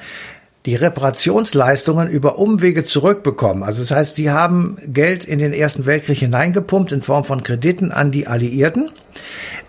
die 0.65 0.75
Reparationsleistungen 0.75 2.09
über 2.09 2.39
Umwege 2.39 2.85
zurückbekommen. 2.85 3.63
Also 3.63 3.81
das 3.81 3.91
heißt, 3.91 4.15
sie 4.15 4.31
haben 4.31 4.77
Geld 4.87 5.23
in 5.23 5.39
den 5.39 5.53
Ersten 5.53 5.85
Weltkrieg 5.85 6.17
hineingepumpt 6.17 6.91
in 6.91 7.03
Form 7.03 7.23
von 7.23 7.43
Krediten 7.43 7.91
an 7.91 8.11
die 8.11 8.25
Alliierten. 8.25 8.89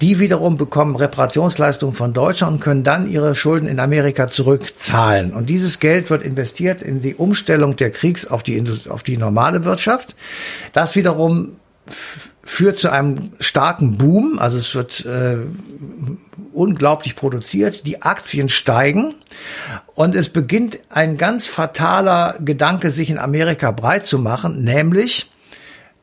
Die 0.01 0.19
wiederum 0.19 0.57
bekommen 0.57 0.97
Reparationsleistungen 0.97 1.95
von 1.95 2.13
Deutschland 2.13 2.55
und 2.55 2.61
können 2.61 2.83
dann 2.83 3.11
ihre 3.11 3.35
Schulden 3.35 3.69
in 3.69 3.79
Amerika 3.79 4.27
zurückzahlen. 4.27 5.33
Und 5.33 5.51
dieses 5.51 5.79
Geld 5.81 6.11
wird 6.11 6.23
investiert 6.23 6.83
in 6.83 7.01
die 7.01 7.15
Umstellung 7.15 7.77
der 7.77 7.91
Kriegs 7.91 8.27
auf 8.27 8.43
die, 8.43 8.63
auf 8.89 9.03
die 9.03 9.19
normale 9.19 9.65
Wirtschaft. 9.65 10.17
Das 10.73 10.97
wiederum 10.97 11.57
führt 11.89 12.79
zu 12.79 12.91
einem 12.91 13.33
starken 13.41 13.99
Boom, 13.99 14.39
also 14.39 14.59
es 14.59 14.75
wird 14.75 15.05
äh, 15.05 15.39
unglaublich 16.53 17.17
produziert, 17.17 17.87
die 17.87 18.03
Aktien 18.03 18.49
steigen. 18.49 19.15
Und 19.95 20.15
es 20.15 20.29
beginnt 20.29 20.79
ein 20.89 21.17
ganz 21.17 21.47
fataler 21.47 22.37
Gedanke, 22.41 22.91
sich 22.91 23.11
in 23.11 23.19
Amerika 23.19 23.71
breit 23.71 24.07
zu 24.07 24.19
machen, 24.19 24.65
nämlich 24.65 25.31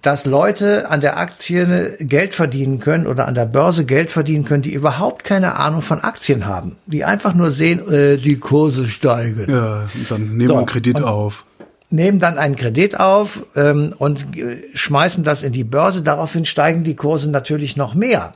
dass 0.04 0.26
Leute 0.26 0.90
an 0.90 1.00
der 1.00 1.18
Aktie 1.18 1.96
Geld 1.98 2.36
verdienen 2.36 2.80
können 2.80 3.08
oder 3.08 3.26
an 3.26 3.36
der 3.36 3.46
Börse 3.46 3.86
Geld 3.86 4.12
verdienen 4.12 4.44
können, 4.44 4.62
die 4.62 4.74
überhaupt 4.74 5.24
keine 5.24 5.56
Ahnung 5.56 5.82
von 5.82 6.02
Aktien 6.02 6.46
haben, 6.46 6.76
die 6.86 7.06
einfach 7.06 7.34
nur 7.34 7.52
sehen, 7.52 7.90
äh, 7.90 8.18
die 8.18 8.38
Kurse 8.38 8.86
steigen. 8.88 9.50
Ja, 9.50 9.88
und 9.96 10.12
dann 10.12 10.36
nehmen 10.36 10.50
wir 10.50 10.58
einen 10.58 10.66
Kredit 10.66 11.02
auf 11.02 11.46
nehmen 11.94 12.20
dann 12.20 12.38
einen 12.38 12.56
Kredit 12.56 13.00
auf 13.00 13.46
ähm, 13.56 13.94
und 13.98 14.26
schmeißen 14.74 15.24
das 15.24 15.44
in 15.44 15.54
die 15.54 15.64
Börse. 15.64 16.04
Daraufhin 16.04 16.46
steigen 16.46 16.84
die 16.84 16.96
Kurse 16.96 17.30
natürlich 17.30 17.78
noch 17.78 17.94
mehr. 17.94 18.34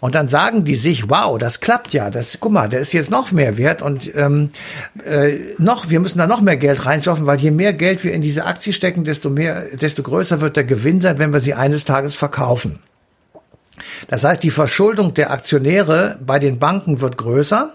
Und 0.00 0.14
dann 0.14 0.28
sagen 0.28 0.64
die 0.64 0.76
sich, 0.76 1.10
wow, 1.10 1.38
das 1.38 1.60
klappt 1.60 1.92
ja, 1.92 2.10
das, 2.10 2.38
guck 2.40 2.52
mal, 2.52 2.68
der 2.68 2.80
ist 2.80 2.92
jetzt 2.92 3.10
noch 3.10 3.32
mehr 3.32 3.58
wert 3.58 3.82
und 3.82 4.14
ähm, 4.16 4.50
äh, 5.04 5.38
noch, 5.58 5.90
wir 5.90 6.00
müssen 6.00 6.18
da 6.18 6.26
noch 6.26 6.40
mehr 6.40 6.56
Geld 6.56 6.86
reinschaffen, 6.86 7.26
weil 7.26 7.40
je 7.40 7.50
mehr 7.50 7.72
Geld 7.72 8.02
wir 8.04 8.12
in 8.12 8.22
diese 8.22 8.46
Aktie 8.46 8.72
stecken, 8.72 9.04
desto 9.04 9.28
mehr, 9.28 9.66
desto 9.76 10.02
größer 10.02 10.40
wird 10.40 10.56
der 10.56 10.64
Gewinn 10.64 11.00
sein, 11.00 11.18
wenn 11.18 11.32
wir 11.32 11.40
sie 11.40 11.54
eines 11.54 11.84
Tages 11.84 12.16
verkaufen. 12.16 12.78
Das 14.08 14.24
heißt, 14.24 14.42
die 14.42 14.50
Verschuldung 14.50 15.14
der 15.14 15.30
Aktionäre 15.30 16.18
bei 16.24 16.38
den 16.38 16.58
Banken 16.58 17.00
wird 17.00 17.16
größer 17.16 17.74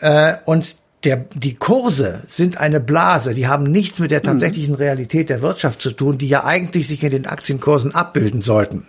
äh, 0.00 0.34
und 0.44 0.76
der, 1.04 1.24
die 1.34 1.54
Kurse 1.54 2.22
sind 2.26 2.58
eine 2.58 2.78
Blase, 2.78 3.32
die 3.32 3.48
haben 3.48 3.64
nichts 3.64 4.00
mit 4.00 4.10
der 4.10 4.22
tatsächlichen 4.22 4.74
Realität 4.74 5.30
der 5.30 5.40
Wirtschaft 5.40 5.80
zu 5.80 5.92
tun, 5.92 6.18
die 6.18 6.28
ja 6.28 6.44
eigentlich 6.44 6.88
sich 6.88 7.02
in 7.02 7.10
den 7.10 7.26
Aktienkursen 7.26 7.94
abbilden 7.94 8.42
sollten. 8.42 8.86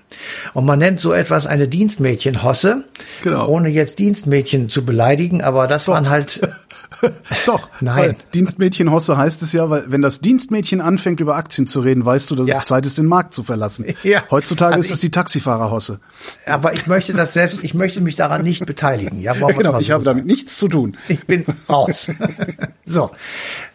Und 0.53 0.65
man 0.65 0.79
nennt 0.79 0.99
so 0.99 1.13
etwas 1.13 1.47
eine 1.47 1.69
Dienstmädchenhosse, 1.69 2.83
genau. 3.23 3.47
ohne 3.47 3.69
jetzt 3.69 3.99
Dienstmädchen 3.99 4.67
zu 4.67 4.83
beleidigen, 4.83 5.41
aber 5.41 5.67
das 5.67 5.87
waren 5.87 6.09
halt 6.09 6.41
Doch, 7.45 7.69
nein. 7.79 8.15
Dienstmädchen 8.33 8.91
Hosse 8.91 9.17
heißt 9.17 9.41
es 9.41 9.53
ja, 9.53 9.69
weil 9.69 9.85
wenn 9.87 10.01
das 10.01 10.21
Dienstmädchen 10.21 10.81
anfängt 10.81 11.19
über 11.19 11.35
Aktien 11.35 11.67
zu 11.67 11.81
reden, 11.81 12.05
weißt 12.05 12.31
du, 12.31 12.35
dass 12.35 12.47
ja. 12.47 12.59
es 12.59 12.63
Zeit 12.63 12.85
ist, 12.85 12.97
den 12.97 13.05
Markt 13.05 13.33
zu 13.33 13.43
verlassen. 13.43 13.85
Ja. 14.03 14.23
Heutzutage 14.31 14.73
also 14.75 14.85
ist 14.85 14.91
es 14.91 14.99
die 14.99 15.11
Taxifahrer 15.11 15.69
Hosse. 15.69 15.99
Aber 16.45 16.73
ich 16.73 16.87
möchte 16.87 17.13
das 17.13 17.33
selbst, 17.33 17.63
ich 17.63 17.73
möchte 17.73 18.01
mich 18.01 18.15
daran 18.15 18.41
nicht 18.41 18.65
beteiligen. 18.65 19.19
Ja, 19.19 19.33
genau, 19.33 19.79
ich 19.79 19.91
habe 19.91 20.03
damit 20.03 20.25
nichts 20.25 20.57
zu 20.57 20.67
tun. 20.67 20.97
Ich 21.07 21.25
bin 21.25 21.45
raus. 21.69 22.07
so. 22.85 23.11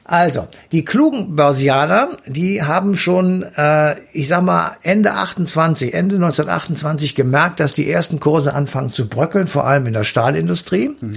Also, 0.05 0.47
die 0.73 0.85
klugen 0.85 1.35
Börsianer, 1.37 2.11
die 2.27 2.63
haben 2.63 2.97
schon, 2.97 3.43
äh, 3.43 3.97
ich 4.13 4.29
sag 4.29 4.43
mal, 4.43 4.77
Ende 4.83 5.15
28, 5.15 5.95
Ende 5.95 6.17
1928 6.17 7.15
gemerkt, 7.15 7.61
dass 7.61 7.75
die 7.75 7.91
ersten 7.91 8.21
Kurse 8.21 8.55
anfangen 8.55 8.93
zu 8.93 9.09
bröckeln, 9.09 9.49
vor 9.49 9.65
allem 9.65 9.87
in 9.87 9.93
der 9.93 10.05
Stahlindustrie. 10.05 10.97
Mhm 11.01 11.17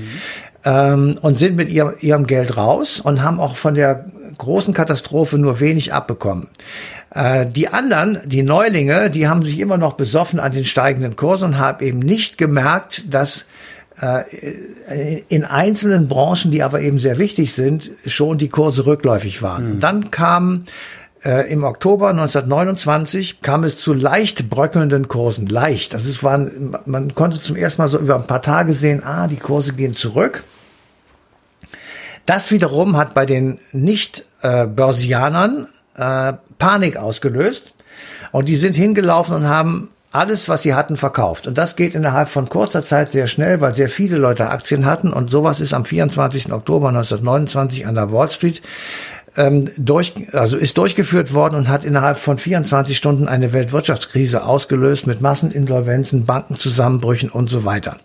ähm, 0.65 1.17
und 1.21 1.39
sind 1.39 1.55
mit 1.55 1.69
ihrem, 1.69 1.93
ihrem 1.99 2.27
Geld 2.27 2.57
raus 2.57 2.99
und 2.99 3.23
haben 3.23 3.39
auch 3.39 3.55
von 3.55 3.75
der 3.75 4.05
großen 4.37 4.73
Katastrophe 4.73 5.37
nur 5.37 5.59
wenig 5.59 5.93
abbekommen. 5.93 6.47
Äh, 7.13 7.45
die 7.45 7.67
anderen, 7.69 8.19
die 8.25 8.43
Neulinge, 8.43 9.09
die 9.09 9.27
haben 9.27 9.43
sich 9.43 9.59
immer 9.59 9.77
noch 9.77 9.93
besoffen 9.93 10.39
an 10.39 10.51
den 10.51 10.65
steigenden 10.65 11.15
Kursen 11.15 11.45
und 11.45 11.59
haben 11.59 11.83
eben 11.83 11.99
nicht 11.99 12.37
gemerkt, 12.37 13.13
dass 13.13 13.45
äh, 14.01 15.21
in 15.27 15.43
einzelnen 15.43 16.07
Branchen, 16.07 16.51
die 16.51 16.63
aber 16.63 16.81
eben 16.81 16.99
sehr 16.99 17.17
wichtig 17.17 17.53
sind, 17.53 17.91
schon 18.05 18.37
die 18.37 18.49
Kurse 18.49 18.85
rückläufig 18.85 19.41
waren. 19.41 19.75
Mhm. 19.75 19.79
Dann 19.79 20.11
kam 20.11 20.65
äh, 21.23 21.51
im 21.51 21.63
Oktober 21.63 22.09
1929 22.09 23.41
kam 23.41 23.63
es 23.63 23.77
zu 23.77 23.93
leicht 23.93 24.49
bröckelnden 24.49 25.07
Kursen. 25.07 25.47
Leicht. 25.47 25.93
Also 25.93 26.09
es 26.09 26.23
waren, 26.23 26.77
man 26.85 27.15
konnte 27.15 27.41
zum 27.41 27.55
ersten 27.55 27.81
Mal 27.81 27.87
so 27.87 27.99
über 27.99 28.15
ein 28.15 28.27
paar 28.27 28.41
Tage 28.41 28.73
sehen, 28.73 29.03
ah, 29.03 29.27
die 29.27 29.37
Kurse 29.37 29.73
gehen 29.73 29.95
zurück. 29.95 30.43
Das 32.25 32.51
wiederum 32.51 32.95
hat 32.95 33.13
bei 33.13 33.25
den 33.25 33.59
Nicht-Börsianern 33.71 35.67
äh, 35.95 36.33
Panik 36.57 36.97
ausgelöst. 36.97 37.73
Und 38.31 38.47
die 38.47 38.55
sind 38.55 38.75
hingelaufen 38.75 39.35
und 39.35 39.47
haben 39.47 39.89
alles, 40.11 40.49
was 40.49 40.63
sie 40.63 40.73
hatten, 40.73 40.97
verkauft. 40.97 41.45
Und 41.47 41.57
das 41.57 41.75
geht 41.75 41.93
innerhalb 41.93 42.29
von 42.29 42.49
kurzer 42.49 42.81
Zeit 42.81 43.11
sehr 43.11 43.27
schnell, 43.27 43.61
weil 43.61 43.75
sehr 43.75 43.89
viele 43.89 44.17
Leute 44.17 44.49
Aktien 44.49 44.85
hatten. 44.85 45.13
Und 45.13 45.29
sowas 45.29 45.59
ist 45.59 45.73
am 45.73 45.85
24. 45.85 46.51
Oktober 46.51 46.89
1929 46.89 47.85
an 47.85 47.95
der 47.95 48.11
Wall 48.11 48.29
Street 48.29 48.61
ähm, 49.37 49.69
durch, 49.77 50.13
also 50.33 50.57
ist 50.57 50.77
durchgeführt 50.77 51.33
worden 51.33 51.55
und 51.55 51.67
hat 51.67 51.83
innerhalb 51.83 52.17
von 52.17 52.37
24 52.37 52.97
Stunden 52.97 53.27
eine 53.27 53.53
Weltwirtschaftskrise 53.53 54.43
ausgelöst 54.43 55.07
mit 55.07 55.21
Masseninsolvenzen, 55.21 56.25
Bankenzusammenbrüchen 56.25 57.29
und 57.29 57.49
so 57.49 57.65
weiter. 57.65 57.97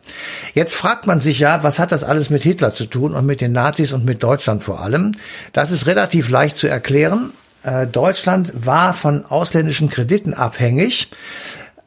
Jetzt 0.55 0.75
fragt 0.75 1.07
man 1.07 1.21
sich 1.21 1.39
ja, 1.39 1.63
was 1.63 1.79
hat 1.79 1.93
das 1.93 2.05
alles 2.05 2.31
mit 2.31 2.43
Hitler 2.43 2.75
zu 2.75 2.87
tun 2.87 3.15
und 3.15 3.27
mit 3.27 3.41
den 3.41 3.53
Nazis 3.53 3.93
und 3.93 4.05
mit 4.05 4.23
Deutschland 4.23 4.63
vor 4.63 4.81
allem? 4.81 5.13
Das 5.53 5.71
ist 5.71 5.87
relativ 5.87 6.31
leicht 6.31 6.59
zu 6.59 6.69
erklären. 6.69 7.33
Äh, 7.63 7.87
Deutschland 7.87 8.53
war 8.55 8.95
von 8.95 9.25
ausländischen 9.25 9.89
Krediten 9.89 10.35
abhängig 10.35 11.09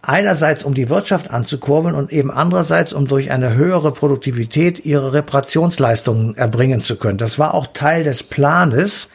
einerseits 0.08 0.64
um 0.64 0.74
die 0.74 0.90
Wirtschaft 0.90 1.32
anzukurbeln 1.32 1.94
und 1.94 2.14
eben 2.14 2.32
andererseits 2.32 2.94
um 2.94 3.08
durch 3.08 3.30
eine 3.30 3.56
höhere 3.56 3.92
Produktivität 3.92 4.86
ihre 4.86 5.12
Reparationsleistungen 5.12 6.38
erbringen 6.38 6.82
zu 6.82 6.96
können. 6.96 7.18
Das 7.18 7.38
war 7.38 7.54
auch 7.54 7.68
Teil 7.68 8.06
des 8.06 8.24
Planes, 8.24 9.10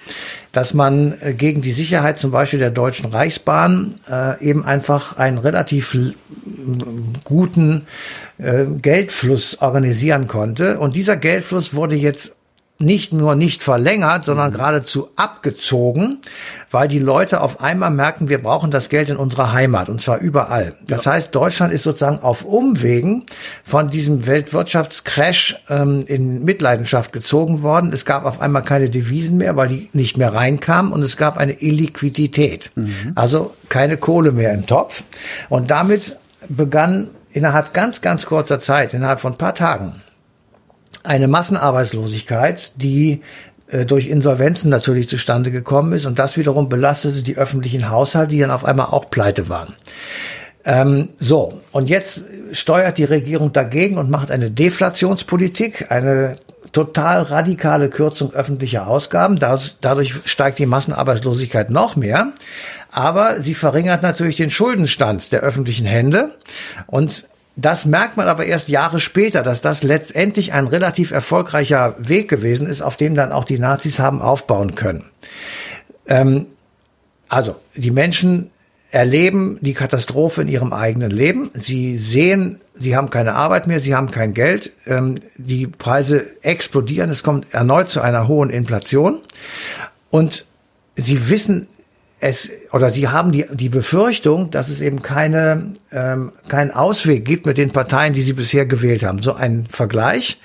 dass 0.52 0.74
man 0.74 1.14
äh, 1.22 1.32
gegen 1.32 1.62
die 1.62 1.72
Sicherheit 1.72 2.18
zum 2.18 2.30
Beispiel 2.30 2.58
der 2.58 2.70
Deutschen 2.70 3.10
Reichsbahn 3.10 3.94
äh, 4.06 4.44
eben 4.44 4.66
einfach 4.66 5.16
einen 5.16 5.38
relativ 5.38 5.96
guten 7.24 7.86
äh, 8.36 8.66
Geldfluss 8.66 9.62
organisieren 9.62 10.26
konnte. 10.28 10.78
Und 10.78 10.94
dieser 10.94 11.16
Geldfluss 11.16 11.72
wurde 11.74 11.96
jetzt 11.96 12.36
nicht 12.78 13.12
nur 13.12 13.34
nicht 13.34 13.62
verlängert, 13.62 14.24
sondern 14.24 14.50
mhm. 14.50 14.54
geradezu 14.54 15.08
abgezogen, 15.16 16.18
weil 16.70 16.88
die 16.88 16.98
Leute 16.98 17.40
auf 17.40 17.60
einmal 17.60 17.90
merken, 17.90 18.28
wir 18.28 18.42
brauchen 18.42 18.70
das 18.70 18.88
Geld 18.88 19.08
in 19.08 19.16
unserer 19.16 19.52
Heimat 19.52 19.88
und 19.88 20.00
zwar 20.00 20.18
überall. 20.18 20.74
Das 20.86 21.04
ja. 21.04 21.12
heißt, 21.12 21.34
Deutschland 21.34 21.72
ist 21.72 21.84
sozusagen 21.84 22.18
auf 22.20 22.44
Umwegen 22.44 23.24
von 23.64 23.88
diesem 23.88 24.26
Weltwirtschaftscrash 24.26 25.62
ähm, 25.68 26.04
in 26.06 26.44
Mitleidenschaft 26.44 27.12
gezogen 27.12 27.62
worden. 27.62 27.92
Es 27.92 28.04
gab 28.04 28.24
auf 28.24 28.40
einmal 28.40 28.62
keine 28.64 28.90
Devisen 28.90 29.36
mehr, 29.36 29.56
weil 29.56 29.68
die 29.68 29.88
nicht 29.92 30.16
mehr 30.16 30.34
reinkamen 30.34 30.92
und 30.92 31.02
es 31.02 31.16
gab 31.16 31.36
eine 31.36 31.62
Illiquidität, 31.62 32.72
mhm. 32.74 33.12
also 33.14 33.54
keine 33.68 33.96
Kohle 33.96 34.32
mehr 34.32 34.52
im 34.52 34.66
Topf. 34.66 35.04
Und 35.48 35.70
damit 35.70 36.16
begann 36.48 37.10
innerhalb 37.30 37.72
ganz, 37.72 38.00
ganz 38.00 38.26
kurzer 38.26 38.60
Zeit, 38.60 38.94
innerhalb 38.94 39.20
von 39.20 39.32
ein 39.32 39.38
paar 39.38 39.54
Tagen, 39.54 40.02
eine 41.04 41.28
Massenarbeitslosigkeit, 41.28 42.72
die 42.76 43.20
äh, 43.68 43.84
durch 43.84 44.08
Insolvenzen 44.08 44.70
natürlich 44.70 45.08
zustande 45.08 45.50
gekommen 45.50 45.92
ist 45.92 46.06
und 46.06 46.18
das 46.18 46.36
wiederum 46.36 46.68
belastete 46.68 47.22
die 47.22 47.36
öffentlichen 47.36 47.90
Haushalte, 47.90 48.34
die 48.34 48.40
dann 48.40 48.50
auf 48.50 48.64
einmal 48.64 48.86
auch 48.86 49.10
pleite 49.10 49.48
waren. 49.48 49.74
Ähm, 50.64 51.08
so, 51.18 51.60
und 51.72 51.88
jetzt 51.88 52.20
steuert 52.52 52.98
die 52.98 53.04
Regierung 53.04 53.52
dagegen 53.52 53.98
und 53.98 54.10
macht 54.10 54.30
eine 54.30 54.50
Deflationspolitik, 54.50 55.90
eine 55.90 56.36
total 56.72 57.22
radikale 57.22 57.90
Kürzung 57.90 58.32
öffentlicher 58.32 58.86
Ausgaben. 58.86 59.38
Dadurch 59.38 60.14
steigt 60.24 60.58
die 60.58 60.66
Massenarbeitslosigkeit 60.66 61.70
noch 61.70 61.96
mehr. 61.96 62.32
Aber 62.90 63.40
sie 63.40 63.54
verringert 63.54 64.02
natürlich 64.02 64.36
den 64.36 64.50
Schuldenstand 64.50 65.32
der 65.32 65.40
öffentlichen 65.40 65.86
Hände 65.86 66.32
und 66.86 67.24
das 67.56 67.84
merkt 67.84 68.16
man 68.16 68.28
aber 68.28 68.46
erst 68.46 68.68
Jahre 68.68 68.98
später, 68.98 69.42
dass 69.42 69.60
das 69.60 69.82
letztendlich 69.82 70.52
ein 70.52 70.68
relativ 70.68 71.10
erfolgreicher 71.10 71.96
Weg 71.98 72.28
gewesen 72.28 72.66
ist, 72.66 72.82
auf 72.82 72.96
dem 72.96 73.14
dann 73.14 73.32
auch 73.32 73.44
die 73.44 73.58
Nazis 73.58 73.98
haben 73.98 74.22
aufbauen 74.22 74.74
können. 74.74 75.04
Ähm, 76.06 76.46
also, 77.28 77.56
die 77.74 77.90
Menschen 77.90 78.50
erleben 78.90 79.58
die 79.62 79.72
Katastrophe 79.72 80.42
in 80.42 80.48
ihrem 80.48 80.72
eigenen 80.72 81.10
Leben. 81.10 81.50
Sie 81.54 81.96
sehen, 81.96 82.60
sie 82.74 82.94
haben 82.94 83.08
keine 83.08 83.34
Arbeit 83.34 83.66
mehr, 83.66 83.80
sie 83.80 83.94
haben 83.94 84.10
kein 84.10 84.34
Geld, 84.34 84.70
ähm, 84.86 85.14
die 85.36 85.66
Preise 85.66 86.26
explodieren, 86.42 87.10
es 87.10 87.22
kommt 87.22 87.52
erneut 87.54 87.88
zu 87.88 88.02
einer 88.02 88.28
hohen 88.28 88.50
Inflation 88.50 89.20
und 90.10 90.44
sie 90.94 91.30
wissen 91.30 91.68
es 92.22 92.50
oder 92.72 92.90
sie 92.90 93.08
haben 93.08 93.32
die, 93.32 93.46
die 93.52 93.68
Befürchtung, 93.68 94.50
dass 94.52 94.68
es 94.68 94.80
eben 94.80 95.02
keine, 95.02 95.72
ähm, 95.90 96.30
keinen 96.48 96.70
Ausweg 96.70 97.24
gibt 97.24 97.46
mit 97.46 97.58
den 97.58 97.72
Parteien, 97.72 98.12
die 98.12 98.22
sie 98.22 98.32
bisher 98.32 98.64
gewählt 98.64 99.02
haben. 99.02 99.18
So 99.18 99.34
ein 99.34 99.66
Vergleich. 99.68 100.40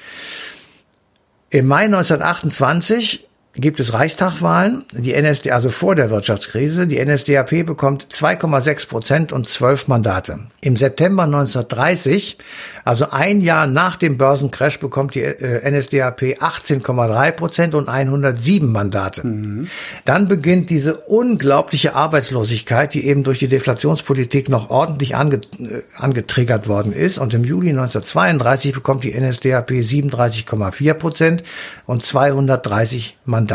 Im 1.51 1.67
Mai 1.67 1.85
1928 1.85 3.26
gibt 3.59 3.79
es 3.79 3.93
Reichstagwahlen, 3.93 4.85
die 4.93 5.13
NSD, 5.13 5.51
also 5.51 5.69
vor 5.69 5.95
der 5.95 6.09
Wirtschaftskrise. 6.09 6.85
Die 6.85 7.03
NSDAP 7.03 7.65
bekommt 7.65 8.07
2,6 8.11 8.87
Prozent 8.87 9.33
und 9.33 9.47
12 9.47 9.87
Mandate. 9.87 10.39
Im 10.61 10.77
September 10.77 11.23
1930, 11.23 12.37
also 12.85 13.09
ein 13.09 13.41
Jahr 13.41 13.65
nach 13.65 13.95
dem 13.95 14.17
Börsencrash, 14.17 14.79
bekommt 14.79 15.15
die 15.15 15.23
äh, 15.23 15.69
NSDAP 15.69 16.21
18,3 16.39 17.31
Prozent 17.31 17.75
und 17.75 17.89
107 17.89 18.71
Mandate. 18.71 19.25
Mhm. 19.25 19.67
Dann 20.05 20.27
beginnt 20.27 20.69
diese 20.69 20.95
unglaubliche 20.95 21.95
Arbeitslosigkeit, 21.95 22.93
die 22.93 23.07
eben 23.07 23.23
durch 23.23 23.39
die 23.39 23.47
Deflationspolitik 23.47 24.49
noch 24.49 24.69
ordentlich 24.69 25.15
ange, 25.15 25.41
äh, 25.59 25.81
angetriggert 25.97 26.67
worden 26.67 26.93
ist. 26.93 27.17
Und 27.17 27.33
im 27.33 27.43
Juli 27.43 27.69
1932 27.69 28.73
bekommt 28.73 29.03
die 29.03 29.19
NSDAP 29.19 29.71
37,4 29.71 30.93
Prozent 30.93 31.43
und 31.87 32.03
230 32.03 33.17
Mandate. 33.25 33.46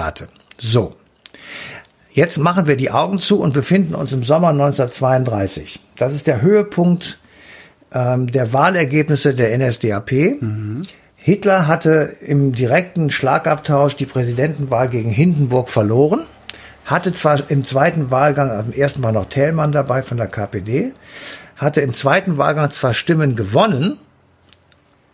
So. 0.58 0.94
Jetzt 2.10 2.38
machen 2.38 2.66
wir 2.66 2.76
die 2.76 2.90
Augen 2.90 3.18
zu 3.18 3.40
und 3.40 3.54
befinden 3.54 3.94
uns 3.94 4.12
im 4.12 4.22
Sommer 4.22 4.48
1932. 4.48 5.80
Das 5.96 6.12
ist 6.12 6.26
der 6.26 6.42
Höhepunkt 6.42 7.18
ähm, 7.94 8.26
der 8.26 8.52
Wahlergebnisse 8.52 9.34
der 9.34 9.56
NSDAP. 9.56 10.12
Mhm. 10.40 10.86
Hitler 11.16 11.66
hatte 11.68 12.16
im 12.20 12.52
direkten 12.52 13.08
Schlagabtausch 13.08 13.94
die 13.94 14.06
Präsidentenwahl 14.06 14.88
gegen 14.88 15.10
Hindenburg 15.10 15.68
verloren, 15.68 16.22
hatte 16.84 17.12
zwar 17.12 17.38
im 17.48 17.62
zweiten 17.62 18.10
Wahlgang, 18.10 18.50
also 18.50 18.70
im 18.70 18.72
ersten 18.72 19.02
war 19.02 19.12
noch 19.12 19.26
Thälmann 19.26 19.70
dabei 19.70 20.02
von 20.02 20.16
der 20.16 20.26
KPD, 20.26 20.92
hatte 21.56 21.80
im 21.80 21.94
zweiten 21.94 22.38
Wahlgang 22.38 22.70
zwar 22.70 22.92
Stimmen 22.92 23.36
gewonnen, 23.36 23.98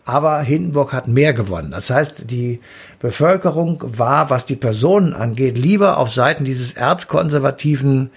aber 0.05 0.39
Hindenburg 0.39 0.93
hat 0.93 1.07
mehr 1.07 1.33
gewonnen. 1.33 1.71
Das 1.71 1.89
heißt, 1.89 2.31
die 2.31 2.59
Bevölkerung 2.99 3.83
war, 3.85 4.29
was 4.29 4.45
die 4.45 4.55
Personen 4.55 5.13
angeht, 5.13 5.57
lieber 5.57 5.97
auf 5.97 6.11
Seiten 6.11 6.45
dieses 6.45 6.73
erzkonservativen 6.73 8.09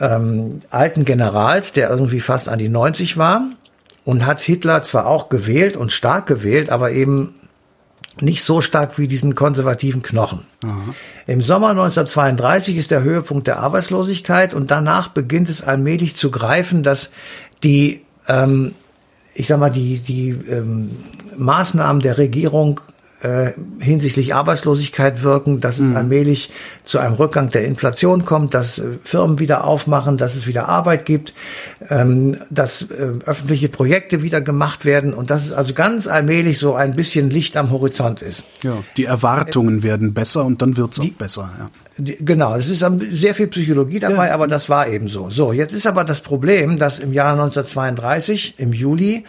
ähm, 0.00 0.60
alten 0.70 1.04
Generals, 1.04 1.72
der 1.72 1.90
irgendwie 1.90 2.20
fast 2.20 2.48
an 2.48 2.58
die 2.58 2.68
90 2.68 3.16
war 3.16 3.42
und 4.04 4.26
hat 4.26 4.40
Hitler 4.40 4.82
zwar 4.82 5.06
auch 5.06 5.28
gewählt 5.28 5.76
und 5.76 5.92
stark 5.92 6.26
gewählt, 6.26 6.70
aber 6.70 6.90
eben 6.90 7.34
nicht 8.20 8.44
so 8.44 8.60
stark 8.60 8.98
wie 8.98 9.08
diesen 9.08 9.34
konservativen 9.34 10.02
Knochen. 10.02 10.40
Aha. 10.64 10.94
Im 11.26 11.40
Sommer 11.40 11.70
1932 11.70 12.76
ist 12.76 12.90
der 12.90 13.02
Höhepunkt 13.02 13.46
der 13.46 13.60
Arbeitslosigkeit 13.60 14.54
und 14.54 14.70
danach 14.70 15.08
beginnt 15.08 15.48
es 15.48 15.62
allmählich 15.62 16.16
zu 16.16 16.30
greifen, 16.30 16.82
dass 16.82 17.10
die 17.62 18.02
ähm, 18.28 18.74
ich 19.34 19.46
sag 19.46 19.58
mal, 19.58 19.70
die, 19.70 19.98
die 19.98 20.30
ähm, 20.30 20.90
Maßnahmen 21.36 22.02
der 22.02 22.18
Regierung 22.18 22.80
äh, 23.22 23.52
hinsichtlich 23.78 24.34
Arbeitslosigkeit 24.34 25.22
wirken, 25.22 25.60
dass 25.60 25.78
es 25.78 25.90
mhm. 25.90 25.96
allmählich 25.96 26.50
zu 26.84 26.98
einem 26.98 27.14
Rückgang 27.14 27.50
der 27.50 27.64
Inflation 27.64 28.24
kommt, 28.24 28.52
dass 28.54 28.78
äh, 28.78 28.98
Firmen 29.04 29.38
wieder 29.38 29.64
aufmachen, 29.64 30.16
dass 30.16 30.34
es 30.34 30.46
wieder 30.46 30.68
Arbeit 30.68 31.04
gibt, 31.04 31.32
ähm, 31.88 32.36
dass 32.50 32.90
äh, 32.90 33.12
öffentliche 33.24 33.68
Projekte 33.68 34.22
wieder 34.22 34.40
gemacht 34.40 34.84
werden 34.84 35.14
und 35.14 35.30
dass 35.30 35.46
es 35.46 35.52
also 35.52 35.72
ganz 35.72 36.08
allmählich 36.08 36.58
so 36.58 36.74
ein 36.74 36.96
bisschen 36.96 37.30
Licht 37.30 37.56
am 37.56 37.70
Horizont 37.70 38.22
ist. 38.22 38.44
Ja, 38.64 38.82
die 38.96 39.04
Erwartungen 39.04 39.82
werden 39.82 40.14
besser 40.14 40.44
und 40.44 40.60
dann 40.60 40.76
wird's 40.76 40.98
auch 40.98 41.06
besser. 41.10 41.50
Ja. 41.58 41.70
Die, 41.98 42.24
genau, 42.24 42.56
es 42.56 42.68
ist 42.68 42.84
sehr 43.10 43.34
viel 43.34 43.48
Psychologie 43.48 44.00
dabei, 44.00 44.28
ja. 44.28 44.34
aber 44.34 44.48
das 44.48 44.68
war 44.68 44.88
eben 44.88 45.08
so. 45.08 45.28
So, 45.28 45.52
jetzt 45.52 45.72
ist 45.72 45.86
aber 45.86 46.04
das 46.04 46.22
Problem, 46.22 46.78
dass 46.78 46.98
im 46.98 47.12
Jahr 47.12 47.32
1932, 47.32 48.54
im 48.58 48.72
Juli, 48.72 49.24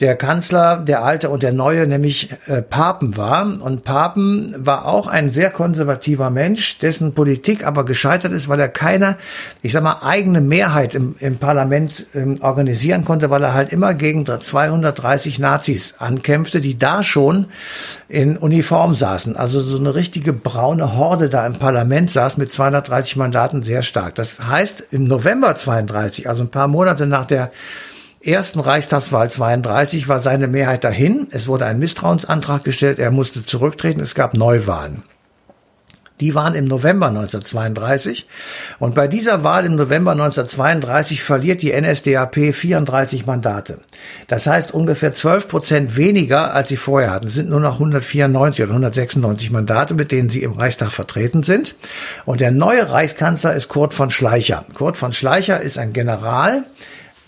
der 0.00 0.16
Kanzler, 0.16 0.78
der 0.78 1.04
alte 1.04 1.30
und 1.30 1.44
der 1.44 1.52
neue, 1.52 1.86
nämlich 1.86 2.30
äh, 2.46 2.62
Papen 2.62 3.16
war. 3.16 3.44
Und 3.62 3.84
Papen 3.84 4.52
war 4.58 4.86
auch 4.86 5.06
ein 5.06 5.30
sehr 5.30 5.50
konservativer 5.50 6.30
Mensch, 6.30 6.78
dessen 6.78 7.14
Politik 7.14 7.64
aber 7.64 7.84
gescheitert 7.84 8.32
ist, 8.32 8.48
weil 8.48 8.58
er 8.58 8.68
keine, 8.68 9.16
ich 9.62 9.72
sag 9.72 9.84
mal, 9.84 9.98
eigene 10.02 10.40
Mehrheit 10.40 10.96
im, 10.96 11.14
im 11.20 11.38
Parlament 11.38 12.06
ähm, 12.12 12.38
organisieren 12.40 13.04
konnte, 13.04 13.30
weil 13.30 13.44
er 13.44 13.54
halt 13.54 13.72
immer 13.72 13.94
gegen 13.94 14.26
230 14.26 15.38
Nazis 15.38 15.94
ankämpfte, 15.98 16.60
die 16.60 16.76
da 16.76 17.04
schon 17.04 17.46
in 18.08 18.36
Uniform 18.36 18.96
saßen. 18.96 19.36
Also 19.36 19.60
so 19.60 19.78
eine 19.78 19.94
richtige 19.94 20.32
braune 20.32 20.96
Horde 20.96 21.28
da 21.28 21.46
im 21.46 21.54
Parlament 21.54 22.10
saß 22.10 22.36
mit 22.36 22.52
230 22.52 23.14
Mandaten 23.14 23.62
sehr 23.62 23.82
stark. 23.82 24.16
Das 24.16 24.44
heißt, 24.44 24.86
im 24.90 25.04
November 25.04 25.54
32, 25.54 26.28
also 26.28 26.42
ein 26.42 26.50
paar 26.50 26.66
Monate 26.66 27.06
nach 27.06 27.26
der 27.26 27.52
ersten 28.26 28.60
Reichstagswahl 28.60 29.30
32 29.30 30.08
war 30.08 30.20
seine 30.20 30.48
Mehrheit 30.48 30.84
dahin. 30.84 31.28
Es 31.30 31.48
wurde 31.48 31.66
ein 31.66 31.78
Misstrauensantrag 31.78 32.64
gestellt. 32.64 32.98
Er 32.98 33.10
musste 33.10 33.44
zurücktreten. 33.44 34.00
Es 34.00 34.14
gab 34.14 34.34
Neuwahlen. 34.34 35.02
Die 36.20 36.36
waren 36.36 36.54
im 36.54 36.64
November 36.64 37.08
1932. 37.08 38.26
Und 38.78 38.94
bei 38.94 39.08
dieser 39.08 39.42
Wahl 39.42 39.64
im 39.64 39.74
November 39.74 40.12
1932 40.12 41.22
verliert 41.22 41.60
die 41.60 41.72
NSDAP 41.72 42.54
34 42.54 43.26
Mandate. 43.26 43.80
Das 44.28 44.46
heißt 44.46 44.72
ungefähr 44.72 45.10
12 45.10 45.48
Prozent 45.48 45.96
weniger, 45.96 46.54
als 46.54 46.68
sie 46.68 46.76
vorher 46.76 47.10
hatten. 47.10 47.26
Es 47.26 47.34
sind 47.34 47.50
nur 47.50 47.58
noch 47.58 47.74
194 47.74 48.62
oder 48.62 48.72
196 48.72 49.50
Mandate, 49.50 49.94
mit 49.94 50.12
denen 50.12 50.28
sie 50.28 50.44
im 50.44 50.52
Reichstag 50.52 50.92
vertreten 50.92 51.42
sind. 51.42 51.74
Und 52.24 52.40
der 52.40 52.52
neue 52.52 52.90
Reichskanzler 52.90 53.54
ist 53.54 53.68
Kurt 53.68 53.92
von 53.92 54.10
Schleicher. 54.10 54.64
Kurt 54.72 54.96
von 54.96 55.12
Schleicher 55.12 55.60
ist 55.60 55.78
ein 55.78 55.92
General, 55.92 56.64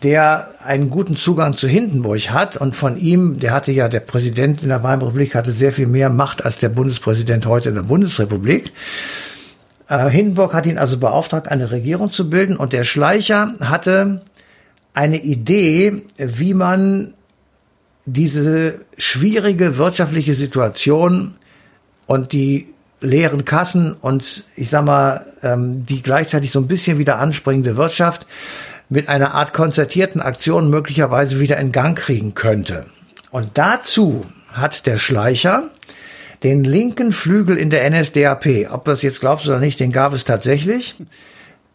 der 0.03 0.49
einen 0.63 0.91
guten 0.91 1.17
Zugang 1.17 1.57
zu 1.57 1.69
Hindenburg 1.69 2.31
hat 2.31 2.57
und 2.57 2.77
von 2.77 2.99
ihm, 2.99 3.39
der 3.39 3.53
hatte 3.53 3.73
ja, 3.73 3.89
der 3.89 4.01
Präsident 4.01 4.63
in 4.63 4.69
der 4.69 4.83
Weimarer 4.83 5.09
Republik 5.09 5.35
hatte 5.35 5.53
sehr 5.53 5.73
viel 5.73 5.87
mehr 5.87 6.11
Macht 6.11 6.45
als 6.45 6.59
der 6.59 6.69
Bundespräsident 6.69 7.47
heute 7.47 7.71
in 7.71 7.77
der 7.77 7.83
Bundesrepublik. 7.83 8.73
Äh, 9.89 10.09
Hindenburg 10.09 10.53
hat 10.53 10.67
ihn 10.67 10.79
also 10.79 10.99
beauftragt, 10.99 11.49
eine 11.49 11.71
Regierung 11.71 12.13
zu 12.13 12.29
bilden 12.29 12.57
und 12.57 12.73
der 12.73 12.85
Schleicher 12.85 13.55
hatte 13.61 14.23
eine 14.93 15.23
Idee, 15.23 16.03
wie 16.17 16.55
man 16.55 17.15
diese 18.05 18.81
schwierige 18.97 19.79
wirtschaftliche 19.79 20.35
Situation 20.35 21.35
und 22.07 22.33
die 22.33 22.69
leeren 23.01 23.45
Kassen 23.45 23.93
und 23.93 24.45
ich 24.57 24.71
sag 24.71 24.85
mal, 24.85 25.27
ähm, 25.47 25.87
die 25.87 26.03
gleichzeitig 26.03 26.51
so 26.51 26.61
ein 26.61 26.67
bisschen 26.67 26.99
wieder 26.99 27.19
anspringende 27.19 27.77
Wirtschaft 27.77 28.27
mit 28.89 29.09
einer 29.09 29.35
Art 29.35 29.53
konzertierten 29.53 30.21
Aktion 30.21 30.71
möglicherweise 30.71 31.41
wieder 31.41 31.59
in 31.59 31.73
Gang 31.73 31.99
kriegen 31.99 32.35
könnte. 32.35 32.87
Und 33.31 33.51
dazu 33.55 34.25
hat 34.53 34.87
der 34.87 34.97
Schleicher 34.97 35.65
den 36.43 36.65
linken 36.65 37.13
Flügel 37.13 37.57
in 37.57 37.71
der 37.71 37.89
NSDAP, 37.91 38.71
ob 38.71 38.85
das 38.85 39.03
jetzt 39.03 39.21
glaubst 39.21 39.47
oder 39.47 39.59
nicht, 39.59 39.81
den 39.81 39.93
gab 39.93 40.13
es 40.13 40.25
tatsächlich 40.25 40.95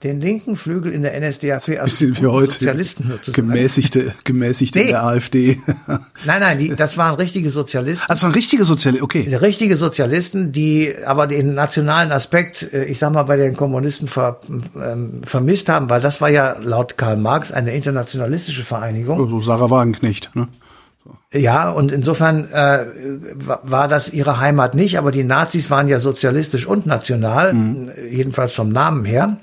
den 0.04 0.20
linken 0.20 0.56
Flügel 0.56 0.92
in 0.92 1.04
der 1.04 1.20
NSDAP 1.20 1.80
als 1.80 2.00
Bisschen 2.00 2.18
wie 2.20 2.28
heute 2.28 2.54
Sozialisten 2.54 3.20
gemäßigte, 3.34 4.14
gemäßigte 4.24 4.80
nee. 4.80 4.86
in 4.86 4.92
der 4.92 5.04
AfD. 5.04 5.62
nein, 6.26 6.42
nein, 6.42 6.58
die, 6.58 6.70
das 6.70 6.98
waren 6.98 7.16
richtige 7.16 7.50
Sozialisten. 7.50 8.06
Das 8.08 8.24
waren 8.24 8.32
richtige 8.32 8.66
Sozialisten, 8.66 9.04
okay. 9.04 9.36
Richtige 9.36 9.78
Sozialisten, 9.78 10.52
die 10.52 10.96
aber 11.06 11.28
den 11.28 11.54
nationalen 11.54 12.12
Aspekt, 12.12 12.74
äh, 12.74 12.86
ich 12.86 13.00
sag 13.00 13.14
mal, 13.14 13.24
bei 13.24 13.38
den 13.38 13.56
Kommunisten 13.56 14.08
ver, 14.08 14.40
ähm, 14.76 15.22
vermisst 15.24 15.70
haben, 15.70 15.90
weil 15.90 16.02
das 16.02 16.20
war 16.22 16.30
ja 16.30 16.58
laut 16.60 16.98
Karl 16.98 17.18
Marx 17.18 17.52
eine 17.52 17.76
internationalistische 17.76 18.64
Vereinigung. 18.64 19.18
So 19.18 19.24
also 19.24 19.42
Sarah 19.42 19.70
Wagenknecht, 19.70 20.32
ne? 20.36 20.48
Ja, 21.34 21.70
und 21.72 21.92
insofern 21.92 22.50
äh, 22.52 22.86
war 23.46 23.88
das 23.88 24.10
ihre 24.10 24.40
Heimat 24.40 24.76
nicht, 24.76 24.98
aber 24.98 25.12
die 25.12 25.24
Nazis 25.24 25.72
waren 25.72 25.88
ja 25.88 25.98
sozialistisch 25.98 26.68
und 26.68 26.86
national, 26.86 27.54
mhm. 27.54 27.92
jedenfalls 28.12 28.54
vom 28.54 28.70
Namen 28.70 29.06
her. 29.06 29.38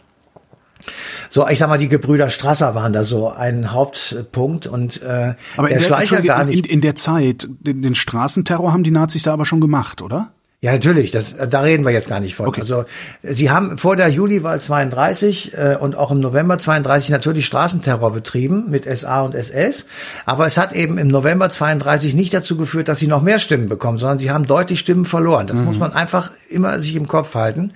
So, 1.31 1.46
ich 1.48 1.59
sag 1.59 1.68
mal, 1.68 1.79
die 1.79 1.88
Gebrüder 1.88 2.29
Strasser 2.29 2.74
waren 2.74 2.92
da 2.92 3.03
so 3.03 3.31
ein 3.31 3.72
Hauptpunkt 3.72 4.66
und 4.66 5.03
äh, 5.03 5.35
aber 5.57 5.68
der, 5.68 5.79
der 5.79 5.85
Schleicher 5.85 6.22
gar 6.22 6.44
nicht. 6.44 6.66
In, 6.66 6.72
in 6.72 6.81
der 6.81 6.94
Zeit, 6.94 7.48
den, 7.61 7.83
den 7.83 7.94
Straßenterror 7.94 8.72
haben 8.72 8.85
die 8.85 8.90
Nazis 8.90 9.22
da 9.22 9.33
aber 9.33 9.46
schon 9.46 9.61
gemacht, 9.61 10.03
oder? 10.03 10.33
Ja, 10.61 10.72
natürlich, 10.72 11.12
das, 11.12 11.37
da 11.37 11.61
reden 11.61 11.85
wir 11.85 11.92
jetzt 11.92 12.09
gar 12.09 12.18
nicht 12.18 12.35
von. 12.35 12.48
Okay. 12.48 12.62
Also 12.62 12.85
sie 13.22 13.48
haben 13.48 13.79
vor 13.79 13.94
der 13.94 14.09
Juliwahl 14.09 14.61
32 14.61 15.57
äh, 15.57 15.77
und 15.79 15.94
auch 15.94 16.11
im 16.11 16.18
November 16.18 16.59
32 16.59 17.11
natürlich 17.11 17.46
Straßenterror 17.46 18.12
betrieben 18.12 18.64
mit 18.68 18.85
SA 18.85 19.22
und 19.22 19.37
SS, 19.37 19.87
aber 20.27 20.48
es 20.48 20.57
hat 20.57 20.72
eben 20.72 20.98
im 20.98 21.07
November 21.07 21.48
32 21.48 22.16
nicht 22.16 22.35
dazu 22.35 22.57
geführt, 22.57 22.88
dass 22.88 22.98
sie 22.98 23.07
noch 23.07 23.22
mehr 23.22 23.38
Stimmen 23.38 23.68
bekommen, 23.68 23.98
sondern 23.98 24.18
sie 24.18 24.33
haben 24.33 24.48
deutlich 24.48 24.81
Stimmen 24.81 25.05
verloren. 25.05 25.46
Das 25.46 25.61
mhm. 25.61 25.66
muss 25.66 25.79
man 25.79 25.92
einfach 25.92 26.33
immer 26.51 26.81
sich 26.81 26.96
im 26.96 27.07
Kopf 27.07 27.37
halten. 27.37 27.72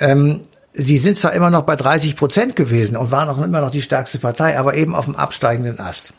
Ähm, 0.00 0.40
Sie 0.76 0.98
sind 0.98 1.16
zwar 1.16 1.32
immer 1.32 1.50
noch 1.50 1.62
bei 1.62 1.76
30 1.76 2.16
Prozent 2.16 2.56
gewesen 2.56 2.96
und 2.96 3.12
waren 3.12 3.28
auch 3.28 3.40
immer 3.40 3.60
noch 3.60 3.70
die 3.70 3.82
stärkste 3.82 4.18
Partei, 4.18 4.58
aber 4.58 4.74
eben 4.74 4.94
auf 4.94 5.04
dem 5.04 5.14
absteigenden 5.14 5.78
Ast. 5.78 6.14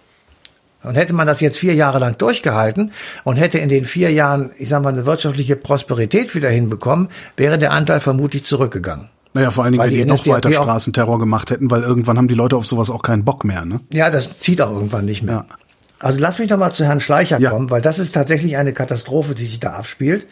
Und 0.81 0.95
hätte 0.95 1.13
man 1.13 1.27
das 1.27 1.41
jetzt 1.41 1.57
vier 1.57 1.73
Jahre 1.73 1.99
lang 1.99 2.17
durchgehalten 2.17 2.91
und 3.23 3.35
hätte 3.35 3.57
in 3.57 3.69
den 3.69 3.85
vier 3.85 4.11
Jahren, 4.11 4.51
ich 4.57 4.69
sag 4.69 4.83
mal, 4.83 4.93
eine 4.93 5.05
wirtschaftliche 5.05 5.55
Prosperität 5.55 6.35
wieder 6.35 6.49
hinbekommen, 6.49 7.09
wäre 7.35 7.57
der 7.57 7.71
Anteil 7.71 7.99
vermutlich 7.99 8.45
zurückgegangen. 8.45 9.09
Naja, 9.33 9.51
vor 9.51 9.65
allen 9.65 9.73
Dingen, 9.73 9.83
weil 9.83 9.89
die, 9.89 9.97
die 9.97 10.05
noch 10.05 10.25
weiter 10.27 10.49
Straßenterror 10.49 11.19
gemacht 11.19 11.51
hätten, 11.51 11.69
weil 11.69 11.81
irgendwann 11.81 12.17
haben 12.17 12.29
die 12.29 12.35
Leute 12.35 12.55
auf 12.55 12.65
sowas 12.65 12.89
auch 12.89 13.01
keinen 13.01 13.25
Bock 13.25 13.43
mehr, 13.43 13.65
ne? 13.65 13.81
Ja, 13.91 14.09
das 14.09 14.39
zieht 14.39 14.61
auch 14.61 14.71
irgendwann 14.71 15.03
nicht 15.03 15.23
mehr. 15.23 15.45
Ja. 15.49 15.57
Also 15.99 16.19
lass 16.21 16.39
mich 16.39 16.47
doch 16.47 16.57
mal 16.57 16.71
zu 16.71 16.85
Herrn 16.85 17.01
Schleicher 17.01 17.39
ja. 17.39 17.49
kommen, 17.49 17.69
weil 17.69 17.81
das 17.81 17.99
ist 17.99 18.13
tatsächlich 18.13 18.55
eine 18.55 18.71
Katastrophe, 18.71 19.33
die 19.33 19.45
sich 19.45 19.59
da 19.59 19.73
abspielt. 19.73 20.27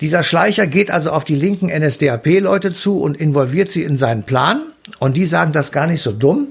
Dieser 0.00 0.22
Schleicher 0.22 0.66
geht 0.66 0.90
also 0.90 1.10
auf 1.10 1.24
die 1.24 1.34
linken 1.34 1.68
NSDAP-Leute 1.68 2.72
zu 2.72 3.00
und 3.00 3.16
involviert 3.16 3.70
sie 3.70 3.82
in 3.82 3.96
seinen 3.96 4.22
Plan. 4.22 4.62
Und 4.98 5.16
die 5.16 5.26
sagen 5.26 5.52
das 5.52 5.72
gar 5.72 5.86
nicht 5.86 6.02
so 6.02 6.12
dumm. 6.12 6.48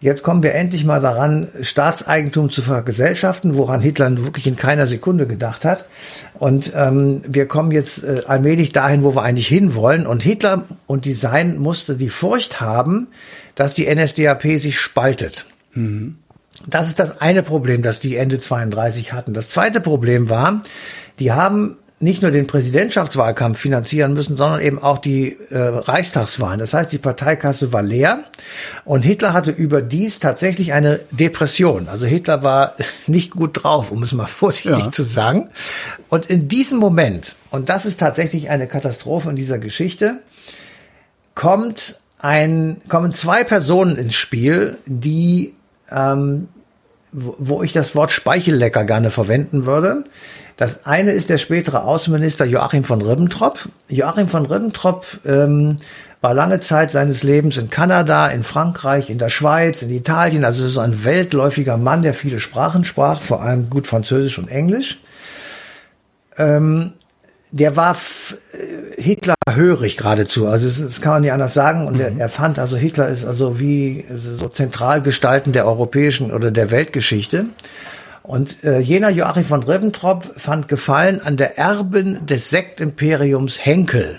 Jetzt 0.00 0.22
kommen 0.22 0.42
wir 0.42 0.54
endlich 0.54 0.84
mal 0.84 1.00
daran, 1.00 1.48
Staatseigentum 1.62 2.50
zu 2.50 2.60
vergesellschaften, 2.60 3.56
woran 3.56 3.80
Hitler 3.80 4.22
wirklich 4.22 4.46
in 4.46 4.54
keiner 4.54 4.86
Sekunde 4.86 5.26
gedacht 5.26 5.64
hat. 5.64 5.86
Und 6.34 6.72
ähm, 6.76 7.22
wir 7.26 7.46
kommen 7.46 7.70
jetzt 7.72 8.04
äh, 8.04 8.20
allmählich 8.26 8.72
dahin, 8.72 9.02
wo 9.02 9.14
wir 9.14 9.22
eigentlich 9.22 9.48
hinwollen. 9.48 10.06
Und 10.06 10.22
Hitler 10.22 10.64
und 10.86 11.06
Design 11.06 11.58
musste 11.58 11.96
die 11.96 12.10
Furcht 12.10 12.60
haben, 12.60 13.08
dass 13.54 13.72
die 13.72 13.92
NSDAP 13.92 14.42
sich 14.58 14.78
spaltet. 14.78 15.46
Mhm. 15.72 16.16
Das 16.66 16.88
ist 16.88 16.98
das 16.98 17.20
eine 17.20 17.42
Problem, 17.42 17.82
das 17.82 17.98
die 17.98 18.16
Ende 18.16 18.38
32 18.38 19.12
hatten. 19.14 19.32
Das 19.32 19.48
zweite 19.48 19.80
Problem 19.80 20.28
war, 20.28 20.60
die 21.18 21.32
haben 21.32 21.78
nicht 22.04 22.22
nur 22.22 22.30
den 22.30 22.46
Präsidentschaftswahlkampf 22.46 23.58
finanzieren 23.58 24.12
müssen, 24.12 24.36
sondern 24.36 24.60
eben 24.60 24.78
auch 24.80 24.98
die 24.98 25.36
äh, 25.50 25.58
Reichstagswahlen. 25.58 26.60
Das 26.60 26.74
heißt, 26.74 26.92
die 26.92 26.98
Parteikasse 26.98 27.72
war 27.72 27.82
leer 27.82 28.24
und 28.84 29.02
Hitler 29.02 29.32
hatte 29.32 29.50
überdies 29.50 30.20
tatsächlich 30.20 30.74
eine 30.74 31.00
Depression. 31.10 31.88
Also 31.88 32.06
Hitler 32.06 32.42
war 32.42 32.76
nicht 33.06 33.30
gut 33.32 33.64
drauf, 33.64 33.90
um 33.90 34.02
es 34.02 34.12
mal 34.12 34.26
vorsichtig 34.28 34.78
ja. 34.78 34.92
zu 34.92 35.02
sagen. 35.02 35.48
Und 36.10 36.26
in 36.26 36.46
diesem 36.46 36.78
Moment, 36.78 37.36
und 37.50 37.68
das 37.70 37.86
ist 37.86 37.98
tatsächlich 37.98 38.50
eine 38.50 38.68
Katastrophe 38.68 39.30
in 39.30 39.36
dieser 39.36 39.58
Geschichte, 39.58 40.20
kommt 41.34 42.00
ein, 42.18 42.82
kommen 42.88 43.12
zwei 43.12 43.44
Personen 43.44 43.96
ins 43.96 44.14
Spiel, 44.14 44.76
die 44.86 45.54
ähm, 45.90 46.48
wo 47.14 47.62
ich 47.62 47.72
das 47.72 47.94
Wort 47.94 48.10
Speichellecker 48.10 48.84
gerne 48.84 49.10
verwenden 49.10 49.66
würde. 49.66 50.04
Das 50.56 50.84
eine 50.84 51.12
ist 51.12 51.30
der 51.30 51.38
spätere 51.38 51.84
Außenminister 51.84 52.44
Joachim 52.44 52.84
von 52.84 53.02
Ribbentrop. 53.02 53.68
Joachim 53.88 54.28
von 54.28 54.46
Ribbentrop 54.46 55.06
ähm, 55.24 55.78
war 56.20 56.34
lange 56.34 56.60
Zeit 56.60 56.90
seines 56.90 57.22
Lebens 57.22 57.56
in 57.56 57.70
Kanada, 57.70 58.28
in 58.28 58.44
Frankreich, 58.44 59.10
in 59.10 59.18
der 59.18 59.28
Schweiz, 59.28 59.82
in 59.82 59.90
Italien. 59.90 60.44
Also 60.44 60.66
so 60.66 60.80
ein 60.80 61.04
weltläufiger 61.04 61.76
Mann, 61.76 62.02
der 62.02 62.14
viele 62.14 62.40
Sprachen 62.40 62.84
sprach, 62.84 63.20
vor 63.20 63.42
allem 63.42 63.70
gut 63.70 63.86
Französisch 63.86 64.38
und 64.38 64.48
Englisch. 64.48 65.00
Ähm, 66.36 66.94
der 67.54 67.76
war 67.76 67.96
äh, 68.52 69.00
Hitler 69.00 69.34
hörig 69.48 69.96
geradezu. 69.96 70.48
Also 70.48 70.84
das, 70.84 71.00
kann 71.00 71.12
man 71.12 71.22
nicht 71.22 71.32
anders 71.32 71.54
sagen. 71.54 71.86
Und 71.86 71.94
mhm. 71.94 72.00
er, 72.00 72.16
er, 72.18 72.28
fand 72.28 72.58
also 72.58 72.76
Hitler 72.76 73.08
ist 73.08 73.24
also 73.24 73.60
wie 73.60 74.04
so 74.16 74.48
Zentralgestalten 74.48 75.52
der 75.52 75.66
europäischen 75.66 76.32
oder 76.32 76.50
der 76.50 76.72
Weltgeschichte. 76.72 77.46
Und 78.24 78.64
äh, 78.64 78.80
jener 78.80 79.10
Joachim 79.10 79.44
von 79.44 79.62
Ribbentrop 79.62 80.32
fand 80.36 80.66
Gefallen 80.66 81.20
an 81.20 81.36
der 81.36 81.56
Erbin 81.56 82.26
des 82.26 82.50
Sektimperiums 82.50 83.64
Henkel. 83.64 84.18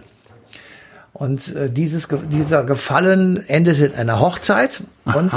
Und 1.12 1.54
äh, 1.56 1.70
dieses, 1.70 2.08
dieser 2.32 2.64
Gefallen 2.64 3.48
endet 3.50 3.80
in 3.80 3.96
einer 3.96 4.22
Hochzeit 4.22 4.82
Aha. 5.04 5.20
und 5.20 5.32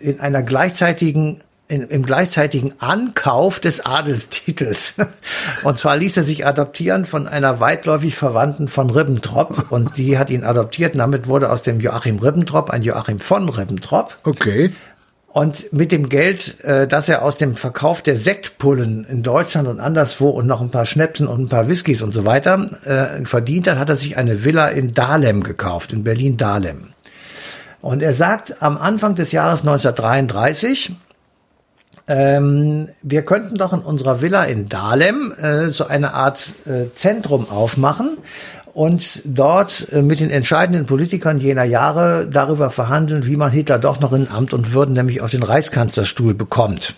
in 0.00 0.20
einer 0.20 0.42
gleichzeitigen 0.42 1.40
in, 1.68 1.82
im 1.82 2.02
gleichzeitigen 2.04 2.72
Ankauf 2.78 3.60
des 3.60 3.84
Adelstitels. 3.84 4.94
Und 5.62 5.78
zwar 5.78 5.96
ließ 5.96 6.16
er 6.16 6.24
sich 6.24 6.46
adoptieren 6.46 7.04
von 7.04 7.28
einer 7.28 7.60
weitläufig 7.60 8.16
Verwandten 8.16 8.68
von 8.68 8.90
Ribbentrop 8.90 9.70
und 9.70 9.96
die 9.98 10.18
hat 10.18 10.30
ihn 10.30 10.44
adoptiert 10.44 10.94
und 10.94 10.98
damit 10.98 11.26
wurde 11.26 11.50
aus 11.50 11.62
dem 11.62 11.80
Joachim 11.80 12.18
Ribbentrop 12.18 12.70
ein 12.70 12.82
Joachim 12.82 13.20
von 13.20 13.48
Ribbentrop. 13.48 14.16
Okay. 14.24 14.72
Und 15.28 15.72
mit 15.72 15.92
dem 15.92 16.08
Geld, 16.08 16.58
äh, 16.64 16.88
das 16.88 17.08
er 17.08 17.22
aus 17.22 17.36
dem 17.36 17.56
Verkauf 17.56 18.00
der 18.00 18.16
Sektpullen 18.16 19.04
in 19.04 19.22
Deutschland 19.22 19.68
und 19.68 19.78
anderswo 19.78 20.30
und 20.30 20.46
noch 20.46 20.60
ein 20.60 20.70
paar 20.70 20.86
Schnäpsen 20.86 21.28
und 21.28 21.42
ein 21.42 21.48
paar 21.48 21.68
Whiskys 21.68 22.02
und 22.02 22.14
so 22.14 22.24
weiter 22.24 22.66
äh, 22.84 23.24
verdient 23.24 23.68
hat, 23.68 23.78
hat 23.78 23.90
er 23.90 23.96
sich 23.96 24.16
eine 24.16 24.44
Villa 24.44 24.68
in 24.68 24.94
Dahlem 24.94 25.42
gekauft, 25.42 25.92
in 25.92 26.02
Berlin-Dahlem. 26.02 26.88
Und 27.80 28.02
er 28.02 28.14
sagt 28.14 28.62
am 28.62 28.78
Anfang 28.78 29.14
des 29.14 29.30
Jahres 29.32 29.60
1933, 29.60 30.92
ähm, 32.08 32.88
wir 33.02 33.22
könnten 33.22 33.56
doch 33.56 33.72
in 33.72 33.80
unserer 33.80 34.20
Villa 34.20 34.44
in 34.44 34.68
Dahlem 34.68 35.32
äh, 35.32 35.66
so 35.66 35.86
eine 35.86 36.14
Art 36.14 36.52
äh, 36.66 36.88
Zentrum 36.88 37.48
aufmachen, 37.50 38.18
und 38.78 39.22
dort 39.24 39.88
äh, 39.90 40.02
mit 40.02 40.20
den 40.20 40.30
entscheidenden 40.30 40.86
Politikern 40.86 41.38
jener 41.38 41.64
Jahre 41.64 42.28
darüber 42.30 42.70
verhandeln, 42.70 43.26
wie 43.26 43.34
man 43.34 43.50
Hitler 43.50 43.80
doch 43.80 43.98
noch 43.98 44.12
in 44.12 44.30
Amt 44.30 44.52
und 44.52 44.72
Würden, 44.72 44.94
nämlich 44.94 45.20
auf 45.20 45.32
den 45.32 45.42
Reichskanzlerstuhl 45.42 46.32
bekommt. 46.32 46.94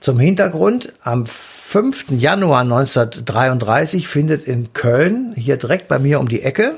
Zum 0.00 0.18
Hintergrund, 0.18 0.94
am 1.02 1.26
5. 1.26 2.06
Januar 2.12 2.60
1933 2.60 4.08
findet 4.08 4.44
in 4.44 4.72
Köln, 4.72 5.34
hier 5.36 5.58
direkt 5.58 5.88
bei 5.88 5.98
mir 5.98 6.20
um 6.20 6.28
die 6.28 6.40
Ecke, 6.40 6.76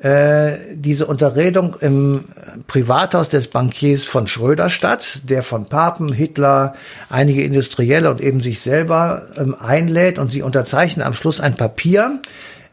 äh, 0.00 0.58
diese 0.74 1.06
Unterredung 1.06 1.76
im 1.80 2.24
Privathaus 2.66 3.28
des 3.28 3.48
Bankiers 3.48 4.04
von 4.04 4.26
Schröder 4.26 4.68
statt, 4.68 5.22
der 5.24 5.42
von 5.42 5.66
Papen, 5.66 6.12
Hitler, 6.12 6.74
einige 7.08 7.42
Industrielle 7.44 8.10
und 8.10 8.20
eben 8.20 8.40
sich 8.40 8.60
selber 8.60 9.22
ähm, 9.36 9.54
einlädt 9.58 10.18
und 10.18 10.32
sie 10.32 10.42
unterzeichnen 10.42 11.06
am 11.06 11.14
Schluss 11.14 11.40
ein 11.40 11.56
Papier, 11.56 12.20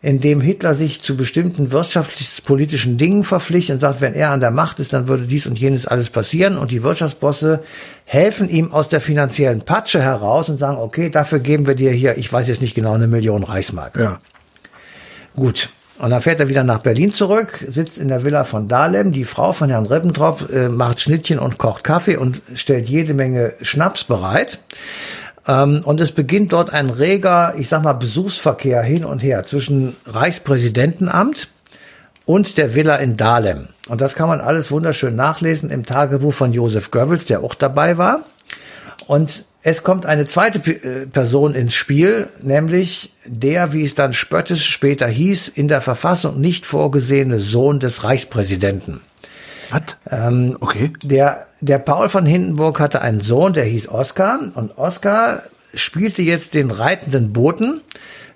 in 0.02 0.20
dem 0.20 0.42
Hitler 0.42 0.74
sich 0.74 1.04
zu 1.04 1.16
bestimmten 1.16 1.72
wirtschaftspolitischen 1.72 2.98
Dingen 2.98 3.24
verpflichtet 3.24 3.76
und 3.76 3.80
sagt, 3.82 4.02
wenn 4.02 4.16
er 4.16 4.32
an 4.32 4.40
der 4.40 4.50
Macht 4.50 4.80
ist, 4.80 4.94
dann 4.94 5.08
würde 5.08 5.28
dies 5.28 5.46
und 5.46 5.60
jenes 5.60 5.86
alles 5.86 6.10
passieren. 6.10 6.58
Und 6.58 6.72
die 6.72 6.82
Wirtschaftsbosse 6.82 7.62
helfen 8.06 8.50
ihm 8.50 8.74
aus 8.74 8.90
der 8.90 9.00
finanziellen 9.00 9.62
Patsche 9.62 10.02
heraus 10.02 10.50
und 10.50 10.58
sagen, 10.58 10.78
okay, 10.78 11.12
dafür 11.12 11.38
geben 11.38 11.68
wir 11.68 11.76
dir 11.76 11.92
hier, 11.92 12.18
ich 12.18 12.34
weiß 12.34 12.48
jetzt 12.48 12.64
nicht 12.64 12.74
genau, 12.74 12.94
eine 12.94 13.08
Million 13.08 13.44
Reichsmark. 13.44 13.96
Ja. 13.96 14.20
Gut. 15.36 15.70
Und 16.02 16.10
dann 16.10 16.22
fährt 16.24 16.40
er 16.40 16.50
wieder 16.50 16.64
nach 16.64 16.80
Berlin 16.80 17.12
zurück, 17.12 17.64
sitzt 17.70 18.00
in 18.00 18.08
der 18.08 18.24
Villa 18.24 18.44
von 18.44 18.68
Dahlem. 18.68 19.12
Die 19.12 19.24
Frau 19.24 19.54
von 19.54 19.70
Herrn 19.70 19.86
Ribbentrop 19.86 20.52
äh, 20.52 20.68
macht 20.68 21.00
Schnittchen 21.00 21.38
und 21.38 21.60
kocht 21.60 21.84
Kaffee 21.84 22.18
und 22.18 22.42
stellt 22.56 22.90
jede 22.90 23.14
Menge 23.14 23.54
Schnaps 23.62 24.04
bereit. 24.04 24.58
Ähm, 25.48 25.82
und 25.86 26.02
es 26.02 26.12
beginnt 26.12 26.54
dort 26.54 26.74
ein 26.74 26.90
reger, 26.90 27.54
ich 27.56 27.70
sag 27.70 27.84
mal, 27.84 27.94
Besuchsverkehr 27.94 28.82
hin 28.82 29.06
und 29.06 29.22
her 29.22 29.44
zwischen 29.44 29.96
Reichspräsidentenamt 30.08 31.50
und 32.26 32.58
der 32.58 32.74
Villa 32.74 32.96
in 32.96 33.16
Dahlem. 33.16 33.68
Und 33.88 34.02
das 34.02 34.16
kann 34.16 34.28
man 34.28 34.42
alles 34.42 34.72
wunderschön 34.72 35.16
nachlesen 35.16 35.70
im 35.70 35.86
Tagebuch 35.86 36.34
von 36.34 36.52
Josef 36.52 36.90
Goebbels, 36.90 37.26
der 37.26 37.44
auch 37.44 37.54
dabei 37.54 38.00
war. 38.00 38.26
Und 39.06 39.46
es 39.64 39.84
kommt 39.84 40.06
eine 40.06 40.26
zweite 40.26 40.60
äh, 40.72 41.06
Person 41.06 41.54
ins 41.54 41.76
Spiel, 41.76 42.28
nämlich 42.42 43.14
der, 43.26 43.74
wie 43.74 43.84
es 43.84 43.96
dann 43.96 44.14
spöttisch 44.14 44.68
später 44.68 45.08
hieß, 45.08 45.50
in 45.50 45.68
der 45.68 45.82
Verfassung 45.82 46.40
nicht 46.40 46.66
vorgesehene 46.66 47.38
Sohn 47.38 47.80
des 47.80 48.04
Reichspräsidenten. 48.04 49.02
Was? 49.70 49.98
Ähm, 50.10 50.58
okay. 50.60 50.92
Der, 51.04 51.46
der 51.62 51.80
Paul 51.80 52.10
von 52.10 52.26
Hindenburg 52.26 52.80
hatte 52.80 53.02
einen 53.02 53.22
Sohn, 53.22 53.54
der 53.54 53.66
hieß 53.66 53.88
Oskar. 53.90 54.40
Und 54.56 54.78
Oskar 54.78 55.44
spielte 55.74 56.24
jetzt 56.24 56.56
den 56.56 56.72
reitenden 56.72 57.32
Boten 57.32 57.82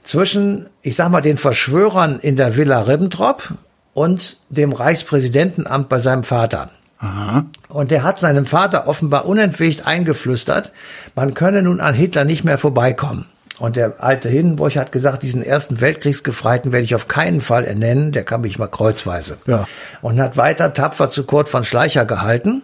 zwischen, 0.02 0.70
ich 0.82 0.96
sag 0.96 1.10
mal, 1.10 1.22
den 1.22 1.38
Verschwörern 1.38 2.20
in 2.20 2.36
der 2.36 2.56
Villa 2.56 2.82
Ribbentrop 2.82 3.56
und 3.94 4.38
dem 4.50 4.72
Reichspräsidentenamt 4.72 5.90
bei 5.90 5.98
seinem 5.98 6.24
Vater. 6.24 6.70
Aha. 7.06 7.46
Und 7.70 7.91
der 7.91 8.04
hat 8.04 8.20
seinem 8.20 8.46
Vater 8.46 8.88
offenbar 8.88 9.26
unentwegt 9.26 9.86
eingeflüstert, 9.86 10.72
man 11.15 11.34
könne 11.34 11.62
nun 11.62 11.80
an 11.80 11.94
Hitler 11.94 12.26
nicht 12.26 12.44
mehr 12.44 12.58
vorbeikommen. 12.58 13.26
Und 13.58 13.78
der 13.78 14.04
alte 14.04 14.28
Hindenburg 14.28 14.76
hat 14.76 14.91
gesagt, 14.91 15.24
diesen 15.24 15.41
ersten 15.41 15.80
Weltkriegsgefreiten 15.80 16.74
werde 16.74 16.84
ich 16.84 16.96
auf 16.96 17.08
keinen 17.08 17.39
Fall 17.39 17.63
ernennen, 17.63 18.12
der 18.12 18.24
kann 18.24 18.41
mich 18.41 18.60
mal 18.60 18.68
kreuzweise. 18.68 19.38
Ja. 19.46 19.65
Und 20.02 20.20
hat 20.20 20.36
weiter 20.36 20.74
tapfer 20.74 21.10
zu 21.10 21.24
Kurt 21.24 21.48
von 21.48 21.63
Schleicher 21.63 22.06
gehalten. 22.06 22.63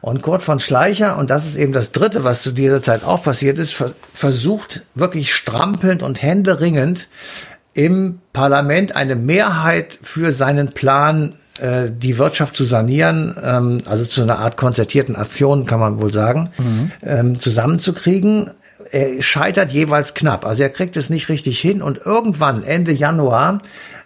Und 0.00 0.22
Kurt 0.22 0.42
von 0.42 0.58
Schleicher, 0.58 1.16
und 1.18 1.30
das 1.30 1.46
ist 1.46 1.56
eben 1.56 1.72
das 1.72 1.92
Dritte, 1.92 2.24
was 2.24 2.42
zu 2.42 2.52
dieser 2.52 2.82
Zeit 2.82 3.04
auch 3.04 3.22
passiert 3.22 3.58
ist, 3.58 3.84
versucht 4.14 4.82
wirklich 4.94 5.32
strampelnd 5.32 6.02
und 6.02 6.22
händeringend 6.22 7.08
im 7.74 8.20
Parlament 8.32 8.96
eine 8.96 9.16
Mehrheit 9.16 9.98
für 10.02 10.32
seinen 10.32 10.72
Plan, 10.72 11.36
die 11.60 12.18
Wirtschaft 12.18 12.56
zu 12.56 12.64
sanieren, 12.64 13.36
ähm, 13.42 13.78
also 13.84 14.04
zu 14.04 14.22
einer 14.22 14.38
Art 14.38 14.56
konzertierten 14.56 15.16
Aktion, 15.16 15.66
kann 15.66 15.80
man 15.80 16.00
wohl 16.00 16.12
sagen, 16.12 16.50
mhm. 16.58 16.90
ähm, 17.02 17.38
zusammenzukriegen 17.38 18.50
er 18.90 19.22
scheitert 19.22 19.72
jeweils 19.72 20.14
knapp. 20.14 20.44
Also 20.44 20.62
er 20.62 20.68
kriegt 20.68 20.96
es 20.96 21.08
nicht 21.08 21.28
richtig 21.28 21.58
hin 21.60 21.82
und 21.82 21.98
irgendwann 22.04 22.62
Ende 22.62 22.92
Januar 22.92 23.58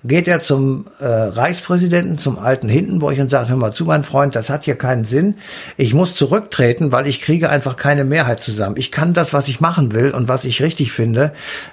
geht 0.04 0.28
er 0.28 0.40
zum 0.40 0.86
äh, 1.00 1.06
Reichspräsidenten, 1.06 2.18
zum 2.18 2.38
alten 2.38 2.68
Hindenburg 2.68 3.18
und 3.18 3.28
sagt, 3.28 3.48
hör 3.48 3.56
mal 3.56 3.72
zu, 3.72 3.84
mein 3.84 4.04
Freund, 4.04 4.36
das 4.36 4.50
hat 4.50 4.64
hier 4.64 4.76
keinen 4.76 5.04
Sinn. 5.04 5.34
Ich 5.76 5.94
muss 5.94 6.14
zurücktreten, 6.14 6.92
weil 6.92 7.06
ich 7.08 7.20
kriege 7.20 7.50
einfach 7.50 7.76
keine 7.76 8.04
Mehrheit 8.04 8.40
zusammen. 8.40 8.76
Ich 8.76 8.92
kann 8.92 9.14
das, 9.14 9.32
was 9.32 9.48
ich 9.48 9.60
machen 9.60 9.92
will 9.92 10.12
und 10.12 10.28
was 10.28 10.44
ich 10.44 10.62
richtig 10.62 10.92
finde, 10.92 11.32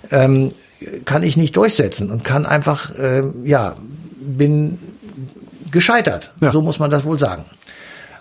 ähm, 0.09 0.49
kann 1.05 1.21
ich 1.21 1.37
nicht 1.37 1.55
durchsetzen 1.55 2.09
und 2.09 2.23
kann 2.23 2.45
einfach, 2.45 2.97
äh, 2.97 3.23
ja, 3.43 3.75
bin 4.19 4.79
gescheitert. 5.73 6.31
Ja. 6.39 6.51
So 6.51 6.61
muss 6.61 6.79
man 6.79 6.89
das 6.89 7.05
wohl 7.05 7.19
sagen. 7.19 7.43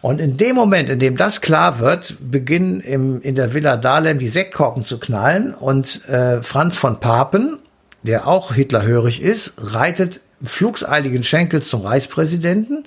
Und 0.00 0.20
in 0.20 0.36
dem 0.36 0.56
Moment, 0.56 0.88
in 0.88 0.98
dem 0.98 1.16
das 1.16 1.40
klar 1.40 1.78
wird, 1.78 2.16
beginnen 2.20 2.80
im, 2.80 3.22
in 3.22 3.36
der 3.36 3.54
Villa 3.54 3.76
Dahlem 3.76 4.18
die 4.18 4.28
Sektkorken 4.28 4.84
zu 4.84 4.98
knallen 4.98 5.54
und 5.54 6.06
äh, 6.08 6.42
Franz 6.42 6.76
von 6.76 6.98
Papen, 6.98 7.60
der 8.02 8.26
auch 8.26 8.52
Hitlerhörig 8.52 9.22
ist, 9.22 9.52
reitet 9.58 10.20
flugseiligen 10.42 11.22
Schenkel 11.22 11.62
zum 11.62 11.82
Reichspräsidenten 11.82 12.84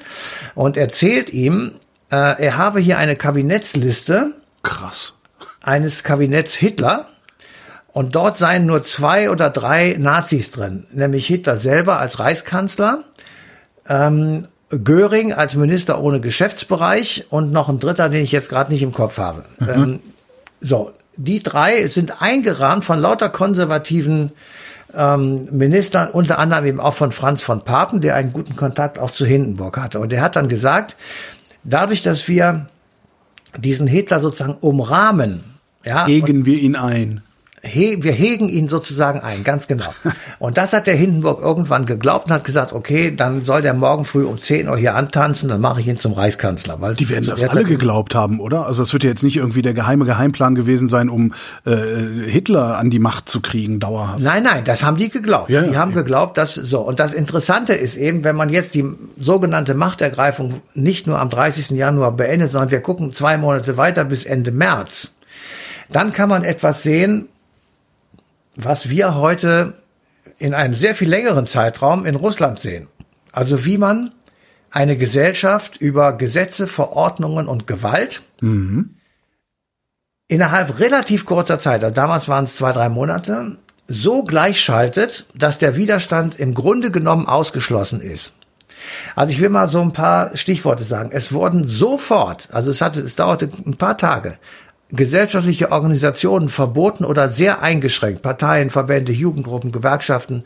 und 0.56 0.75
erzählt 0.75 1.30
ihm, 1.30 1.75
äh, 2.12 2.43
er 2.43 2.58
habe 2.58 2.82
hier 2.82 2.97
eine 2.97 3.15
Kabinettsliste. 3.15 4.34
Krass. 4.62 5.13
Eines 5.62 6.04
Kabinetts 6.04 6.54
Hitler. 6.54 7.08
Und 7.93 8.13
dort 8.13 8.38
seien 8.38 8.65
nur 8.65 8.84
zwei 8.84 9.30
oder 9.30 9.49
drei 9.49 9.95
Nazis 9.97 10.51
drin, 10.51 10.86
nämlich 10.91 11.28
Hitler 11.28 11.56
selber 11.56 11.97
als 11.97 12.19
Reichskanzler, 12.19 13.06
ähm, 13.88 14.49
Göring 14.69 15.34
als 15.34 15.56
Minister 15.56 16.01
ohne 16.01 16.19
Geschäftsbereich 16.19 17.25
und 17.30 17.51
noch 17.51 17.69
ein 17.69 17.80
dritter, 17.80 18.10
den 18.10 18.23
ich 18.23 18.32
jetzt 18.32 18.49
gerade 18.49 18.71
nicht 18.71 18.82
im 18.82 18.91
Kopf 18.91 19.17
habe. 19.17 19.45
Mhm. 19.60 19.69
Ähm, 19.69 19.99
so, 20.60 20.91
die 21.17 21.43
drei 21.43 21.88
sind 21.88 22.21
eingerahmt 22.21 22.84
von 22.84 22.99
lauter 22.99 23.30
konservativen 23.30 24.32
ähm, 24.95 25.47
Ministern, 25.51 26.10
unter 26.10 26.39
anderem 26.39 26.65
eben 26.65 26.80
auch 26.80 26.93
von 26.93 27.12
Franz 27.12 27.41
von 27.41 27.63
Papen, 27.63 28.01
der 28.01 28.15
einen 28.15 28.34
guten 28.34 28.56
Kontakt 28.56 28.97
auch 28.97 29.12
zu 29.12 29.25
Hindenburg 29.25 29.78
hatte. 29.78 29.99
Und 29.99 30.12
der 30.12 30.21
hat 30.21 30.36
dann 30.36 30.47
gesagt, 30.47 30.95
dadurch, 31.63 32.01
dass 32.01 32.28
wir 32.28 32.67
diesen 33.58 33.88
Hitler 33.88 34.19
sozusagen 34.19 34.56
umrahmen, 34.56 35.43
ja, 35.84 36.06
hegen 36.06 36.45
wir 36.45 36.58
ihn 36.58 36.75
ein 36.75 37.21
wir 37.73 38.12
hegen 38.12 38.47
ihn 38.47 38.67
sozusagen 38.67 39.21
ein, 39.21 39.43
ganz 39.43 39.67
genau. 39.67 39.93
Und 40.39 40.58
das 40.58 40.73
hat 40.73 40.88
der 40.88 40.95
Hindenburg 40.95 41.41
irgendwann 41.41 41.86
geglaubt 41.86 42.28
und 42.28 42.34
hat 42.34 42.43
gesagt, 42.43 42.73
okay, 42.73 43.15
dann 43.15 43.43
soll 43.43 43.62
der 43.62 43.73
morgen 43.73 44.06
früh 44.06 44.23
um 44.23 44.39
10 44.39 44.69
Uhr 44.69 44.78
hier 44.78 44.95
antanzen, 44.95 45.49
dann 45.49 45.62
mache 45.62 45.82
ich 45.82 45.88
ihn 45.88 45.97
zum 45.97 46.13
Reichskanzler. 46.13 46.80
Weil 46.80 46.93
die 46.93 47.10
werden 47.10 47.25
das 47.25 47.43
alle 47.43 47.63
geglaubt 47.63 48.13
haben, 48.13 48.39
oder? 48.39 48.65
Also 48.67 48.84
es 48.84 48.93
wird 48.93 49.04
ja 49.04 49.10
jetzt 49.10 49.23
nicht 49.23 49.38
irgendwie 49.38 49.62
der 49.62 49.73
geheime 49.73 50.06
Geheimplan 50.06 50.56
gewesen 50.56 50.89
sein, 50.89 51.10
um 51.10 51.34
äh, 51.65 51.75
Hitler 52.28 52.78
an 52.78 52.89
die 52.89 52.99
Macht 52.99 53.30
zu 53.30 53.41
kriegen, 53.41 53.80
dauerhaft. 53.80 54.19
Nein, 54.19 54.43
nein, 54.43 54.63
das 54.63 54.84
haben 54.84 54.97
die 54.97 55.10
geglaubt. 55.10 55.49
Ja, 55.49 55.63
die 55.63 55.78
haben 55.78 55.91
ja. 55.91 56.01
geglaubt, 56.01 56.38
dass 56.38 56.54
so. 56.54 56.82
Und 56.82 56.99
das 56.99 57.13
Interessante 57.13 57.73
ist 57.73 57.97
eben, 57.97 58.23
wenn 58.23 58.36
man 58.36 58.49
jetzt 58.49 58.75
die 58.75 58.86
sogenannte 59.17 59.73
Machtergreifung 59.73 60.62
nicht 60.75 61.08
nur 61.08 61.19
am 61.19 61.30
30. 61.30 61.71
Januar 61.71 62.12
beendet, 62.12 62.51
sondern 62.51 62.71
wir 62.71 62.82
gucken 62.82 63.12
zwei 63.12 63.38
Monate 63.38 63.78
weiter 63.78 64.06
bis 64.06 64.25
Ende 64.25 64.51
März, 64.51 65.15
dann 65.89 66.13
kann 66.13 66.30
man 66.30 66.43
etwas 66.43 66.84
sehen, 66.84 67.28
was 68.55 68.89
wir 68.89 69.15
heute 69.15 69.73
in 70.37 70.53
einem 70.53 70.73
sehr 70.73 70.95
viel 70.95 71.09
längeren 71.09 71.45
Zeitraum 71.45 72.05
in 72.05 72.15
Russland 72.15 72.59
sehen. 72.59 72.87
Also 73.31 73.65
wie 73.65 73.77
man 73.77 74.11
eine 74.71 74.97
Gesellschaft 74.97 75.77
über 75.77 76.13
Gesetze, 76.13 76.67
Verordnungen 76.67 77.47
und 77.47 77.67
Gewalt 77.67 78.23
mhm. 78.41 78.95
innerhalb 80.27 80.79
relativ 80.79 81.25
kurzer 81.25 81.59
Zeit, 81.59 81.83
also 81.83 81.93
damals 81.93 82.27
waren 82.27 82.45
es 82.45 82.55
zwei, 82.55 82.71
drei 82.71 82.89
Monate, 82.89 83.57
so 83.87 84.23
gleichschaltet, 84.23 85.27
dass 85.35 85.57
der 85.59 85.75
Widerstand 85.75 86.35
im 86.35 86.53
Grunde 86.53 86.91
genommen 86.91 87.27
ausgeschlossen 87.27 88.01
ist. 88.01 88.33
Also 89.15 89.31
ich 89.31 89.39
will 89.39 89.49
mal 89.49 89.69
so 89.69 89.81
ein 89.81 89.93
paar 89.93 90.35
Stichworte 90.35 90.83
sagen. 90.83 91.09
Es 91.11 91.31
wurden 91.31 91.65
sofort, 91.65 92.49
also 92.51 92.71
es 92.71 92.81
hatte, 92.81 93.01
es 93.01 93.15
dauerte 93.15 93.49
ein 93.65 93.77
paar 93.77 93.97
Tage, 93.97 94.37
gesellschaftliche 94.95 95.71
Organisationen 95.71 96.49
verboten 96.49 97.05
oder 97.05 97.29
sehr 97.29 97.62
eingeschränkt, 97.62 98.21
Parteien, 98.21 98.69
Verbände, 98.69 99.12
Jugendgruppen, 99.12 99.71
Gewerkschaften, 99.71 100.43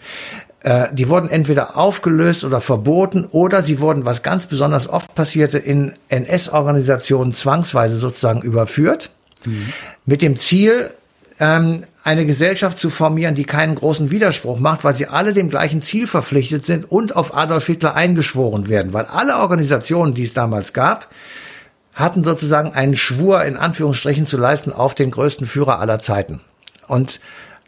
äh, 0.62 0.88
die 0.94 1.08
wurden 1.08 1.30
entweder 1.30 1.78
aufgelöst 1.78 2.44
oder 2.44 2.62
verboten 2.62 3.26
oder 3.26 3.62
sie 3.62 3.80
wurden, 3.80 4.06
was 4.06 4.24
ganz 4.24 4.46
besonders 4.46 4.90
oft 4.90 5.16
passierte, 5.16 5.58
in 5.58 5.94
NS-Organisationen 6.10 7.34
zwangsweise 7.34 7.96
sozusagen 7.96 8.42
überführt, 8.42 9.10
mhm. 9.46 9.72
mit 10.06 10.22
dem 10.22 10.38
Ziel, 10.38 10.92
ähm, 11.40 11.84
eine 12.04 12.26
Gesellschaft 12.26 12.80
zu 12.80 12.90
formieren, 12.90 13.36
die 13.36 13.46
keinen 13.46 13.76
großen 13.76 14.12
Widerspruch 14.12 14.60
macht, 14.60 14.84
weil 14.84 14.94
sie 14.94 15.08
alle 15.08 15.32
dem 15.32 15.50
gleichen 15.50 15.82
Ziel 15.82 16.08
verpflichtet 16.08 16.66
sind 16.66 16.92
und 16.92 17.16
auf 17.16 17.36
Adolf 17.36 17.66
Hitler 17.68 17.96
eingeschworen 17.96 18.68
werden, 18.68 18.94
weil 18.94 19.06
alle 19.06 19.38
Organisationen, 19.38 20.14
die 20.14 20.24
es 20.24 20.34
damals 20.34 20.74
gab, 20.74 21.08
hatten 22.00 22.24
sozusagen 22.24 22.74
einen 22.74 22.96
Schwur 22.96 23.44
in 23.44 23.58
Anführungsstrichen 23.58 24.26
zu 24.26 24.38
leisten 24.38 24.72
auf 24.72 24.96
den 24.96 25.12
größten 25.12 25.46
Führer 25.46 25.80
aller 25.80 26.00
Zeiten. 26.00 26.42
Und 26.88 27.20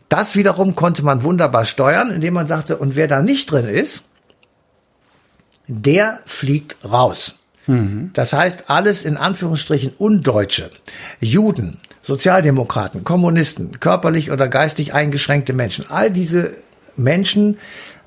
das 0.10 0.36
wiederum 0.36 0.76
konnte 0.76 1.04
man 1.04 1.24
wunderbar 1.24 1.66
steuern, 1.66 2.10
indem 2.10 2.34
man 2.34 2.48
sagte, 2.48 2.78
und 2.78 2.96
wer 2.96 3.08
da 3.08 3.22
nicht 3.22 3.52
drin 3.52 3.68
ist, 3.68 4.04
der 5.68 6.20
fliegt 6.26 6.78
raus. 6.84 7.36
Mhm. 7.68 8.12
Das 8.14 8.34
heißt, 8.34 8.70
alles 8.70 9.04
in 9.04 9.18
Anführungsstrichen 9.18 9.94
Undeutsche, 9.98 10.72
Juden, 11.20 11.78
Sozialdemokraten, 12.02 13.04
Kommunisten, 13.04 13.80
körperlich 13.80 14.32
oder 14.32 14.48
geistig 14.48 14.94
eingeschränkte 14.94 15.54
Menschen, 15.54 15.86
all 15.90 16.12
diese 16.12 16.54
Menschen 16.98 17.58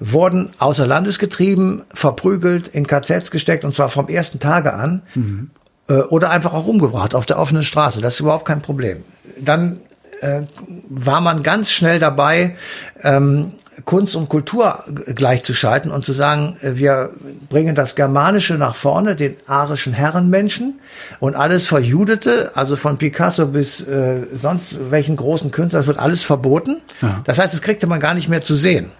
wurden 0.01 0.51
außer 0.59 0.87
Landes 0.87 1.19
getrieben, 1.19 1.83
verprügelt, 1.93 2.69
in 2.69 2.87
KZs 2.87 3.31
gesteckt 3.31 3.65
und 3.65 3.73
zwar 3.73 3.89
vom 3.89 4.09
ersten 4.09 4.41
Tage 4.41 4.75
an. 4.75 5.03
Mhm. 5.15 5.51
Äh, 5.89 5.95
oder 5.95 6.31
einfach 6.31 6.55
auch 6.55 6.67
umgebracht 6.67 7.15
auf 7.15 7.27
der 7.27 7.39
offenen 7.39 7.63
Straße. 7.63 8.01
Das 8.01 8.15
ist 8.15 8.21
überhaupt 8.21 8.47
kein 8.47 8.63
Problem. 8.63 9.05
Dann 9.39 9.81
äh, 10.21 10.43
war 10.89 11.21
man 11.21 11.43
ganz 11.43 11.71
schnell 11.71 11.99
dabei, 11.99 12.57
ähm, 13.03 13.53
Kunst 13.85 14.15
und 14.15 14.29
Kultur 14.29 14.85
gleichzuschalten 15.15 15.91
und 15.91 16.05
zu 16.05 16.13
sagen, 16.13 16.57
äh, 16.63 16.77
wir 16.77 17.11
bringen 17.51 17.75
das 17.75 17.97
Germanische 17.97 18.55
nach 18.55 18.77
vorne, 18.77 19.17
den 19.17 19.37
arischen 19.47 19.93
Herrenmenschen 19.93 20.81
und 21.21 21.35
alles 21.35 21.67
Verjudete, 21.67 22.53
also 22.55 22.77
von 22.77 22.97
Picasso 22.97 23.47
bis 23.47 23.81
äh, 23.83 24.23
sonst 24.35 24.91
welchen 24.91 25.17
großen 25.17 25.51
Künstler, 25.51 25.81
das 25.81 25.87
wird 25.87 25.99
alles 25.99 26.23
verboten. 26.23 26.81
Ja. 27.03 27.23
Das 27.25 27.39
heißt, 27.39 27.53
es 27.53 27.63
kriegte 27.63 27.87
man 27.87 28.01
gar 28.01 28.15
nicht 28.15 28.29
mehr 28.29 28.41
zu 28.41 28.55
sehen. 28.55 28.91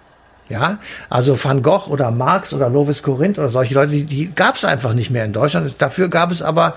Ja, 0.47 0.77
also 1.09 1.43
Van 1.43 1.63
Gogh 1.63 1.89
oder 1.89 2.11
Marx 2.11 2.53
oder 2.53 2.69
Lovis 2.69 3.01
Corinth 3.01 3.39
oder 3.39 3.49
solche 3.49 3.73
Leute, 3.73 3.91
die, 3.93 4.05
die 4.05 4.31
gab 4.33 4.55
es 4.55 4.63
einfach 4.65 4.93
nicht 4.93 5.09
mehr 5.09 5.25
in 5.25 5.33
Deutschland. 5.33 5.81
Dafür 5.81 6.07
gab 6.07 6.31
es 6.31 6.43
aber 6.43 6.75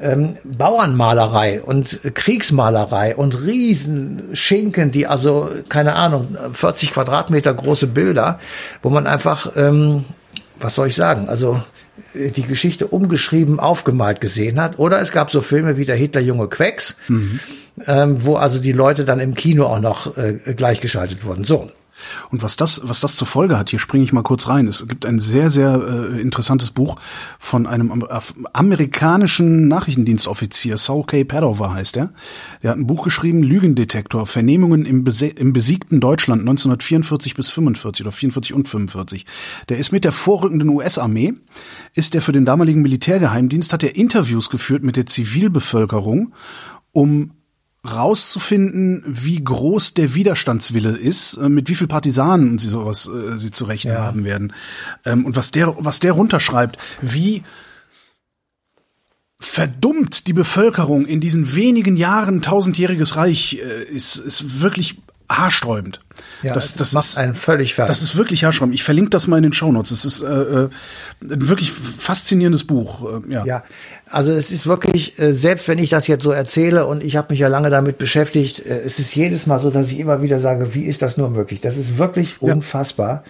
ähm, 0.00 0.36
Bauernmalerei 0.44 1.62
und 1.62 2.00
Kriegsmalerei 2.14 3.14
und 3.14 3.42
Riesenschinken, 3.42 4.90
die 4.90 5.06
also, 5.06 5.50
keine 5.68 5.94
Ahnung, 5.94 6.36
40 6.52 6.92
Quadratmeter 6.92 7.54
große 7.54 7.88
Bilder, 7.88 8.40
wo 8.82 8.90
man 8.90 9.06
einfach, 9.06 9.52
ähm, 9.56 10.04
was 10.58 10.74
soll 10.74 10.88
ich 10.88 10.96
sagen, 10.96 11.28
also 11.28 11.62
äh, 12.14 12.30
die 12.30 12.42
Geschichte 12.42 12.86
umgeschrieben, 12.86 13.60
aufgemalt 13.60 14.20
gesehen 14.20 14.60
hat. 14.60 14.78
Oder 14.78 15.00
es 15.00 15.12
gab 15.12 15.30
so 15.30 15.40
Filme 15.40 15.76
wie 15.76 15.84
der 15.84 15.96
Hitlerjunge 15.96 16.48
Quecks, 16.48 16.96
mhm. 17.08 17.38
ähm, 17.86 18.24
wo 18.24 18.36
also 18.36 18.60
die 18.60 18.72
Leute 18.72 19.04
dann 19.04 19.20
im 19.20 19.34
Kino 19.34 19.66
auch 19.66 19.80
noch 19.80 20.16
äh, 20.16 20.54
gleichgeschaltet 20.54 21.24
wurden. 21.24 21.44
So. 21.44 21.70
Und 22.30 22.42
was 22.42 22.56
das, 22.56 22.80
was 22.84 23.00
das 23.00 23.16
zur 23.16 23.26
Folge 23.26 23.58
hat, 23.58 23.70
hier 23.70 23.78
springe 23.78 24.04
ich 24.04 24.12
mal 24.12 24.22
kurz 24.22 24.48
rein. 24.48 24.68
Es 24.68 24.86
gibt 24.88 25.06
ein 25.06 25.20
sehr, 25.20 25.50
sehr 25.50 25.80
äh, 26.14 26.20
interessantes 26.20 26.70
Buch 26.70 26.96
von 27.38 27.66
einem 27.66 28.04
amerikanischen 28.52 29.68
Nachrichtendienstoffizier, 29.68 30.76
Saul 30.76 31.04
K. 31.04 31.24
Padover 31.24 31.74
heißt 31.74 31.96
er. 31.96 32.12
Der 32.62 32.70
hat 32.70 32.78
ein 32.78 32.86
Buch 32.86 33.04
geschrieben, 33.04 33.42
Lügendetektor, 33.42 34.26
Vernehmungen 34.26 34.84
im, 34.84 35.04
im 35.36 35.52
besiegten 35.52 36.00
Deutschland 36.00 36.40
1944 36.40 37.34
bis 37.34 37.50
45 37.50 38.06
oder 38.06 38.12
44 38.12 38.54
und 38.54 38.68
45. 38.68 39.26
Der 39.68 39.78
ist 39.78 39.92
mit 39.92 40.04
der 40.04 40.12
vorrückenden 40.12 40.68
US-Armee, 40.68 41.34
ist 41.94 42.14
der 42.14 42.22
für 42.22 42.32
den 42.32 42.44
damaligen 42.44 42.82
Militärgeheimdienst, 42.82 43.72
hat 43.72 43.82
er 43.82 43.96
Interviews 43.96 44.50
geführt 44.50 44.82
mit 44.82 44.96
der 44.96 45.06
Zivilbevölkerung, 45.06 46.34
um 46.92 47.32
rauszufinden, 47.84 49.02
wie 49.06 49.42
groß 49.42 49.94
der 49.94 50.14
Widerstandswille 50.14 50.96
ist, 50.96 51.36
äh, 51.36 51.48
mit 51.48 51.68
wie 51.68 51.74
viel 51.74 51.86
Partisanen 51.86 52.58
sie 52.58 52.68
sowas 52.68 53.08
äh, 53.08 53.38
sie 53.38 53.50
zu 53.50 53.64
rechnen 53.66 53.94
ja. 53.94 54.02
haben 54.02 54.24
werden 54.24 54.52
ähm, 55.04 55.26
und 55.26 55.36
was 55.36 55.50
der 55.50 55.74
was 55.78 56.00
der 56.00 56.12
runterschreibt, 56.12 56.78
wie 57.02 57.42
verdummt 59.38 60.26
die 60.26 60.32
Bevölkerung 60.32 61.04
in 61.04 61.20
diesen 61.20 61.54
wenigen 61.54 61.96
Jahren 61.96 62.40
tausendjähriges 62.40 63.16
Reich 63.16 63.60
äh, 63.62 63.84
ist 63.84 64.16
ist 64.16 64.62
wirklich 64.62 64.96
haarsträubend. 65.28 66.00
Ja, 66.42 66.52
das, 66.52 66.74
das 66.74 66.92
macht 66.92 67.06
ist, 67.06 67.18
einen 67.18 67.34
völlig 67.34 67.74
fertig. 67.74 67.88
Das 67.88 68.02
ist 68.02 68.16
wirklich 68.16 68.44
haarsträubend. 68.44 68.74
Ich 68.74 68.84
verlinke 68.84 69.10
das 69.10 69.26
mal 69.26 69.38
in 69.38 69.42
den 69.42 69.52
Shownotes. 69.52 69.90
Es 69.90 70.04
ist 70.04 70.22
äh, 70.22 70.26
äh, 70.26 70.68
ein 71.22 71.48
wirklich 71.48 71.72
faszinierendes 71.72 72.64
Buch. 72.64 73.22
Äh, 73.28 73.32
ja. 73.32 73.44
ja, 73.44 73.62
also 74.10 74.32
es 74.32 74.52
ist 74.52 74.66
wirklich, 74.66 75.18
äh, 75.18 75.34
selbst 75.34 75.66
wenn 75.66 75.78
ich 75.78 75.90
das 75.90 76.06
jetzt 76.06 76.22
so 76.22 76.30
erzähle 76.30 76.86
und 76.86 77.02
ich 77.02 77.16
habe 77.16 77.28
mich 77.30 77.40
ja 77.40 77.48
lange 77.48 77.70
damit 77.70 77.98
beschäftigt, 77.98 78.64
äh, 78.64 78.80
es 78.80 78.98
ist 78.98 79.14
jedes 79.14 79.46
Mal 79.46 79.58
so, 79.58 79.70
dass 79.70 79.90
ich 79.90 79.98
immer 79.98 80.22
wieder 80.22 80.38
sage, 80.40 80.74
wie 80.74 80.84
ist 80.84 81.02
das 81.02 81.16
nur 81.16 81.30
möglich? 81.30 81.60
Das 81.60 81.76
ist 81.76 81.98
wirklich 81.98 82.40
unfassbar. 82.42 83.24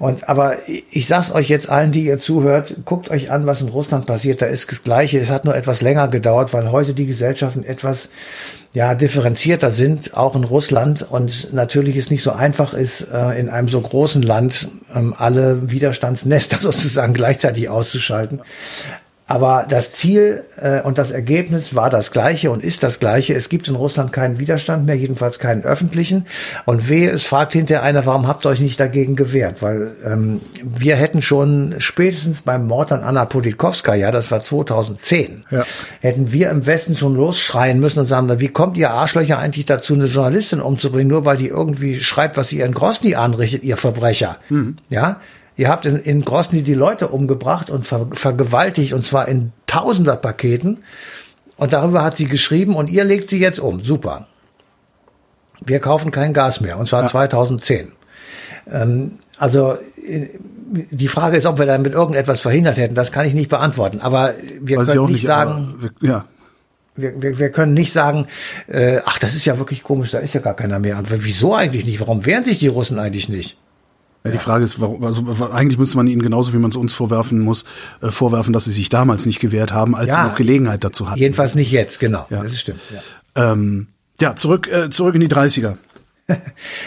Ja. 0.00 0.06
Und 0.06 0.28
aber 0.28 0.56
ich 0.66 1.06
sag's 1.06 1.30
euch 1.30 1.48
jetzt 1.48 1.68
allen, 1.68 1.92
die 1.92 2.06
ihr 2.06 2.18
zuhört, 2.18 2.76
guckt 2.84 3.10
euch 3.10 3.30
an, 3.30 3.46
was 3.46 3.60
in 3.60 3.68
Russland 3.68 4.06
passiert. 4.06 4.42
Da 4.42 4.46
ist 4.46 4.70
das 4.70 4.82
Gleiche. 4.82 5.20
Es 5.20 5.30
hat 5.30 5.44
nur 5.44 5.54
etwas 5.54 5.82
länger 5.82 6.08
gedauert, 6.08 6.52
weil 6.52 6.72
heute 6.72 6.94
die 6.94 7.06
Gesellschaften 7.06 7.62
etwas 7.62 8.08
ja, 8.74 8.96
differenzierter 8.96 9.70
sind, 9.70 10.16
auch 10.16 10.34
in 10.34 10.42
Russland. 10.42 11.02
Und 11.08 11.52
natürlich 11.52 11.96
ist 11.96 12.10
nicht 12.10 12.22
so 12.22 12.32
einfach 12.32 12.74
ist, 12.74 13.02
äh, 13.02 13.38
in 13.38 13.48
einem 13.48 13.68
so 13.68 13.80
großen 13.80 14.22
Land 14.22 14.68
ähm, 14.92 15.14
alle 15.16 15.70
Widerstandsnester 15.70 16.56
sozusagen 16.60 17.14
gleichzeitig 17.14 17.68
auszuschalten. 17.68 18.40
Aber 19.26 19.64
das 19.66 19.92
Ziel 19.94 20.44
äh, 20.60 20.82
und 20.82 20.98
das 20.98 21.10
Ergebnis 21.10 21.74
war 21.74 21.88
das 21.88 22.10
gleiche 22.10 22.50
und 22.50 22.62
ist 22.62 22.82
das 22.82 23.00
gleiche. 23.00 23.32
Es 23.34 23.48
gibt 23.48 23.68
in 23.68 23.74
Russland 23.74 24.12
keinen 24.12 24.38
Widerstand 24.38 24.84
mehr, 24.84 24.96
jedenfalls 24.96 25.38
keinen 25.38 25.64
öffentlichen. 25.64 26.26
Und 26.66 26.90
wehe, 26.90 27.10
es 27.10 27.24
fragt 27.24 27.54
hinterher 27.54 27.82
einer, 27.82 28.04
warum 28.04 28.28
habt 28.28 28.44
ihr 28.44 28.50
euch 28.50 28.60
nicht 28.60 28.78
dagegen 28.78 29.16
gewehrt? 29.16 29.62
Weil 29.62 29.92
ähm, 30.04 30.42
wir 30.62 30.96
hätten 30.96 31.22
schon 31.22 31.76
spätestens 31.78 32.42
beim 32.42 32.66
Mord 32.66 32.92
an 32.92 33.02
Anna 33.02 33.24
Politkovskaya, 33.24 34.10
das 34.10 34.30
war 34.30 34.40
2010, 34.40 35.44
Ja. 35.50 35.64
hätten 36.02 36.32
wir 36.32 36.50
im 36.50 36.66
Westen 36.66 36.94
schon 36.94 37.14
losschreien 37.16 37.80
müssen 37.80 38.00
und 38.00 38.06
sagen, 38.06 38.28
wie 38.40 38.48
kommt 38.48 38.76
ihr 38.76 38.90
Arschlöcher 38.90 39.38
eigentlich 39.38 39.64
dazu, 39.64 39.94
eine 39.94 40.04
Journalistin 40.04 40.60
umzubringen, 40.60 41.08
nur 41.08 41.24
weil 41.24 41.38
die 41.38 41.48
irgendwie 41.48 41.96
schreibt, 41.96 42.36
was 42.36 42.52
ihr 42.52 42.66
in 42.66 42.72
Grosny 42.72 43.14
anrichtet, 43.14 43.62
ihr 43.62 43.78
Verbrecher? 43.78 44.36
Ja? 44.90 45.20
Ihr 45.56 45.68
habt 45.68 45.86
in, 45.86 45.96
in 45.96 46.22
Grosny 46.22 46.62
die 46.62 46.74
Leute 46.74 47.08
umgebracht 47.08 47.70
und 47.70 47.86
ver, 47.86 48.08
vergewaltigt 48.12 48.92
und 48.92 49.04
zwar 49.04 49.28
in 49.28 49.52
Tausenderpaketen. 49.66 50.82
Und 51.56 51.72
darüber 51.72 52.02
hat 52.02 52.16
sie 52.16 52.26
geschrieben 52.26 52.74
und 52.74 52.90
ihr 52.90 53.04
legt 53.04 53.28
sie 53.28 53.38
jetzt 53.38 53.60
um. 53.60 53.80
Super. 53.80 54.26
Wir 55.64 55.78
kaufen 55.78 56.10
kein 56.10 56.32
Gas 56.32 56.60
mehr 56.60 56.78
und 56.78 56.88
zwar 56.88 57.06
2010. 57.06 57.92
Ähm, 58.70 59.12
also 59.38 59.76
äh, 60.06 60.28
die 60.90 61.08
Frage 61.08 61.36
ist, 61.36 61.46
ob 61.46 61.58
wir 61.58 61.66
damit 61.66 61.92
irgendetwas 61.92 62.40
verhindert 62.40 62.76
hätten. 62.76 62.94
Das 62.94 63.12
kann 63.12 63.26
ich 63.26 63.34
nicht 63.34 63.50
beantworten. 63.50 64.00
Aber 64.00 64.34
wir 64.60 64.78
Weiß 64.78 64.88
können 64.88 65.02
nicht, 65.02 65.12
nicht, 65.12 65.26
sagen, 65.26 65.74
aber 65.74 65.82
wir, 65.82 66.08
ja. 66.08 66.24
wir, 66.96 67.22
wir, 67.22 67.38
wir 67.38 67.50
können 67.50 67.74
nicht 67.74 67.92
sagen, 67.92 68.26
äh, 68.66 68.98
ach, 69.04 69.18
das 69.18 69.34
ist 69.34 69.44
ja 69.44 69.58
wirklich 69.58 69.84
komisch, 69.84 70.10
da 70.10 70.18
ist 70.18 70.34
ja 70.34 70.40
gar 70.40 70.54
keiner 70.54 70.80
mehr. 70.80 70.98
Und 70.98 71.10
wieso 71.24 71.54
eigentlich 71.54 71.86
nicht? 71.86 72.00
Warum 72.00 72.26
wehren 72.26 72.44
sich 72.44 72.58
die 72.58 72.68
Russen 72.68 72.98
eigentlich 72.98 73.28
nicht? 73.28 73.56
Ja, 74.24 74.30
die 74.30 74.38
Frage 74.38 74.64
ist, 74.64 74.80
warum, 74.80 75.04
also, 75.04 75.22
eigentlich 75.52 75.78
müsste 75.78 75.98
man 75.98 76.06
ihnen 76.06 76.22
genauso 76.22 76.54
wie 76.54 76.58
man 76.58 76.70
es 76.70 76.76
uns 76.76 76.94
vorwerfen 76.94 77.40
muss, 77.40 77.64
äh, 78.00 78.10
vorwerfen, 78.10 78.54
dass 78.54 78.64
sie 78.64 78.70
sich 78.72 78.88
damals 78.88 79.26
nicht 79.26 79.38
gewehrt 79.38 79.72
haben, 79.74 79.94
als 79.94 80.08
Ja. 80.14 80.22
sie 80.22 80.28
noch 80.30 80.34
Gelegenheit 80.36 80.82
dazu 80.82 81.10
hatten. 81.10 81.20
Jedenfalls 81.20 81.54
nicht 81.54 81.70
jetzt, 81.70 82.00
genau. 82.00 82.26
Ja. 82.30 82.42
Das 82.42 82.58
stimmt. 82.58 82.80
Ja. 83.36 83.52
Ähm, 83.52 83.88
ja, 84.20 84.34
zurück, 84.34 84.66
äh, 84.72 84.88
zurück 84.88 85.14
in 85.14 85.20
die 85.20 85.28
30er. 85.28 85.76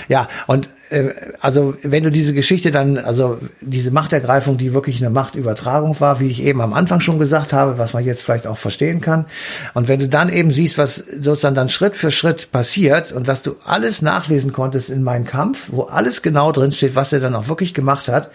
Ja, 0.07 0.27
und 0.47 0.69
äh, 0.89 1.09
also 1.41 1.75
wenn 1.83 2.03
du 2.03 2.09
diese 2.09 2.33
Geschichte 2.33 2.71
dann, 2.71 2.97
also 2.97 3.37
diese 3.61 3.91
Machtergreifung, 3.91 4.57
die 4.57 4.73
wirklich 4.73 4.97
eine 5.01 5.09
Machtübertragung 5.09 5.99
war, 5.99 6.19
wie 6.19 6.27
ich 6.27 6.41
eben 6.41 6.61
am 6.61 6.73
Anfang 6.73 7.01
schon 7.01 7.19
gesagt 7.19 7.53
habe, 7.53 7.77
was 7.77 7.93
man 7.93 8.03
jetzt 8.05 8.21
vielleicht 8.21 8.47
auch 8.47 8.57
verstehen 8.57 9.01
kann, 9.01 9.25
und 9.73 9.87
wenn 9.87 9.99
du 9.99 10.07
dann 10.07 10.29
eben 10.29 10.49
siehst, 10.49 10.77
was 10.77 10.95
sozusagen 10.95 11.55
dann 11.55 11.69
Schritt 11.69 11.95
für 11.95 12.11
Schritt 12.11 12.51
passiert 12.51 13.11
und 13.11 13.27
dass 13.27 13.43
du 13.43 13.55
alles 13.65 14.01
nachlesen 14.01 14.53
konntest 14.53 14.89
in 14.89 15.03
meinem 15.03 15.25
Kampf, 15.25 15.67
wo 15.71 15.83
alles 15.83 16.21
genau 16.21 16.51
drin 16.51 16.71
steht, 16.71 16.95
was 16.95 17.13
er 17.13 17.19
dann 17.19 17.35
auch 17.35 17.49
wirklich 17.49 17.73
gemacht 17.73 18.07
hat, 18.07 18.31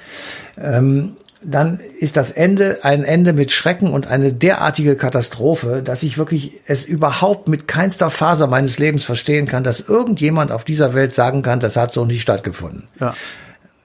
ähm, 0.60 1.16
dann 1.44 1.80
ist 1.98 2.16
das 2.16 2.30
Ende 2.30 2.80
ein 2.82 3.04
Ende 3.04 3.32
mit 3.32 3.52
Schrecken 3.52 3.92
und 3.92 4.06
eine 4.06 4.32
derartige 4.32 4.96
Katastrophe, 4.96 5.82
dass 5.82 6.02
ich 6.02 6.18
wirklich 6.18 6.60
es 6.66 6.84
überhaupt 6.84 7.48
mit 7.48 7.68
keinster 7.68 8.10
Faser 8.10 8.46
meines 8.46 8.78
Lebens 8.78 9.04
verstehen 9.04 9.46
kann, 9.46 9.64
dass 9.64 9.80
irgendjemand 9.80 10.52
auf 10.52 10.64
dieser 10.64 10.94
Welt 10.94 11.12
sagen 11.12 11.42
kann, 11.42 11.60
das 11.60 11.76
hat 11.76 11.92
so 11.92 12.04
nicht 12.04 12.22
stattgefunden. 12.22 12.88
Ja. 13.00 13.14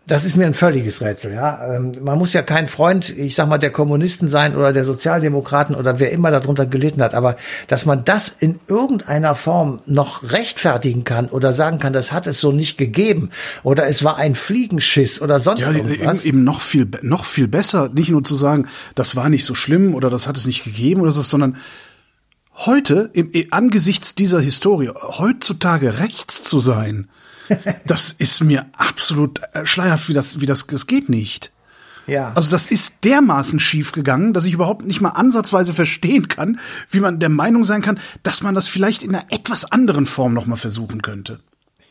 Das 0.07 0.23
ist 0.23 0.37
mir 0.37 0.45
ein 0.45 0.53
völliges 0.53 1.01
Rätsel, 1.01 1.33
ja. 1.33 1.75
Ähm, 1.75 1.91
Man 2.01 2.17
muss 2.17 2.31
ja 2.31 2.41
kein 2.41 2.69
Freund, 2.69 3.09
ich 3.09 3.35
sag 3.35 3.49
mal, 3.49 3.57
der 3.57 3.71
Kommunisten 3.71 4.29
sein 4.29 4.55
oder 4.55 4.71
der 4.71 4.85
Sozialdemokraten 4.85 5.75
oder 5.75 5.99
wer 5.99 6.13
immer 6.13 6.31
darunter 6.31 6.65
gelitten 6.65 7.01
hat, 7.01 7.13
aber 7.13 7.35
dass 7.67 7.85
man 7.85 8.05
das 8.05 8.29
in 8.39 8.61
irgendeiner 8.69 9.35
Form 9.35 9.81
noch 9.85 10.31
rechtfertigen 10.31 11.03
kann 11.03 11.27
oder 11.27 11.51
sagen 11.51 11.79
kann, 11.79 11.91
das 11.91 12.13
hat 12.13 12.25
es 12.25 12.39
so 12.39 12.53
nicht 12.53 12.77
gegeben 12.77 13.31
oder 13.63 13.85
es 13.87 14.01
war 14.05 14.15
ein 14.15 14.35
Fliegenschiss 14.35 15.21
oder 15.21 15.41
sonst 15.41 15.59
Ja, 15.59 15.73
eben, 15.73 15.89
irgendwas. 15.89 16.23
eben 16.23 16.45
noch 16.45 16.61
viel, 16.61 16.87
noch 17.01 17.25
viel 17.25 17.49
besser, 17.49 17.89
nicht 17.89 18.09
nur 18.09 18.23
zu 18.23 18.35
sagen, 18.35 18.67
das 18.95 19.17
war 19.17 19.29
nicht 19.29 19.43
so 19.43 19.55
schlimm 19.55 19.93
oder 19.93 20.09
das 20.09 20.25
hat 20.25 20.37
es 20.37 20.47
nicht 20.47 20.63
gegeben 20.63 21.01
oder 21.01 21.11
so, 21.11 21.21
sondern 21.21 21.57
heute, 22.65 23.09
im, 23.11 23.29
angesichts 23.51 24.15
dieser 24.15 24.39
Historie, 24.39 24.89
heutzutage 24.95 25.99
rechts 25.99 26.43
zu 26.45 26.61
sein, 26.61 27.09
das 27.85 28.13
ist 28.13 28.43
mir 28.43 28.65
absolut 28.77 29.41
äh, 29.53 29.65
schleierhaft, 29.65 30.09
wie 30.09 30.13
das, 30.13 30.41
wie 30.41 30.45
das, 30.45 30.67
das 30.67 30.87
geht 30.87 31.09
nicht. 31.09 31.51
Ja. 32.07 32.31
Also 32.35 32.49
das 32.49 32.67
ist 32.67 33.03
dermaßen 33.03 33.59
schief 33.59 33.91
gegangen, 33.91 34.33
dass 34.33 34.45
ich 34.45 34.53
überhaupt 34.53 34.85
nicht 34.85 35.01
mal 35.01 35.09
ansatzweise 35.09 35.73
verstehen 35.73 36.29
kann, 36.29 36.59
wie 36.89 37.01
man 37.01 37.19
der 37.19 37.29
Meinung 37.29 37.65
sein 37.65 37.81
kann, 37.81 37.99
dass 38.23 38.41
man 38.41 38.55
das 38.55 38.67
vielleicht 38.67 39.03
in 39.03 39.13
einer 39.13 39.25
etwas 39.29 39.65
anderen 39.71 40.05
Form 40.05 40.33
noch 40.33 40.45
mal 40.45 40.55
versuchen 40.55 41.01
könnte. 41.01 41.39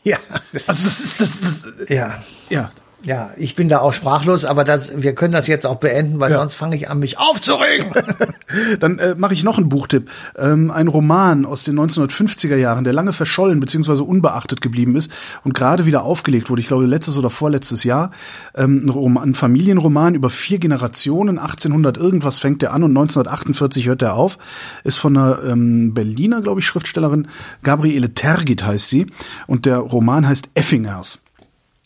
ja. 0.03 0.17
Das, 0.51 0.67
Also 0.67 0.85
das 0.85 0.99
ist 1.01 1.21
das, 1.21 1.39
das 1.39 1.67
ja. 1.89 2.23
ja. 2.49 2.71
Ja, 3.03 3.29
ich 3.37 3.53
bin 3.53 3.67
da 3.69 3.79
auch 3.79 3.93
sprachlos, 3.93 4.43
aber 4.43 4.63
das, 4.63 4.91
wir 5.01 5.13
können 5.13 5.31
das 5.31 5.45
jetzt 5.45 5.67
auch 5.67 5.75
beenden, 5.75 6.19
weil 6.19 6.31
Ja. 6.31 6.39
sonst 6.39 6.55
fange 6.55 6.75
ich 6.75 6.89
an, 6.89 6.97
mich 6.97 7.19
aufzuregen. 7.19 7.91
Dann 8.79 8.97
äh, 8.97 9.13
mache 9.15 9.35
ich 9.35 9.43
noch 9.43 9.57
einen 9.59 9.69
Buchtipp. 9.69 10.09
Ähm, 10.35 10.71
ein 10.71 10.87
Roman 10.87 11.45
aus 11.45 11.63
den 11.63 11.79
1950er 11.79 12.55
Jahren, 12.55 12.83
der 12.83 12.93
lange 12.93 13.13
verschollen 13.13 13.59
bzw. 13.59 14.01
unbeachtet 14.01 14.61
geblieben 14.61 14.95
ist 14.95 15.11
und 15.43 15.53
gerade 15.53 15.85
wieder 15.85 16.01
aufgelegt 16.03 16.49
wurde. 16.49 16.61
Ich 16.61 16.67
glaube, 16.67 16.85
letztes 16.87 17.19
oder 17.19 17.29
vorletztes 17.29 17.83
Jahr. 17.83 18.09
Ähm, 18.55 18.81
ein, 18.83 18.89
Roman, 18.89 19.29
ein 19.29 19.35
Familienroman 19.35 20.15
über 20.15 20.31
vier 20.31 20.57
Generationen. 20.57 21.37
1800 21.37 21.97
irgendwas 21.97 22.39
fängt 22.39 22.63
der 22.63 22.73
an 22.73 22.81
und 22.83 22.91
1948 22.97 23.87
hört 23.87 24.01
er 24.01 24.15
auf. 24.15 24.39
Ist 24.83 24.97
von 24.97 25.15
einer 25.15 25.43
ähm, 25.43 25.93
Berliner, 25.93 26.41
glaube 26.41 26.61
ich, 26.61 26.65
Schriftstellerin. 26.65 27.27
Gabriele 27.61 28.15
Tergit 28.15 28.65
heißt 28.65 28.89
sie. 28.89 29.05
Und 29.45 29.67
der 29.67 29.77
Roman 29.77 30.27
heißt 30.27 30.49
Effingers. 30.55 31.21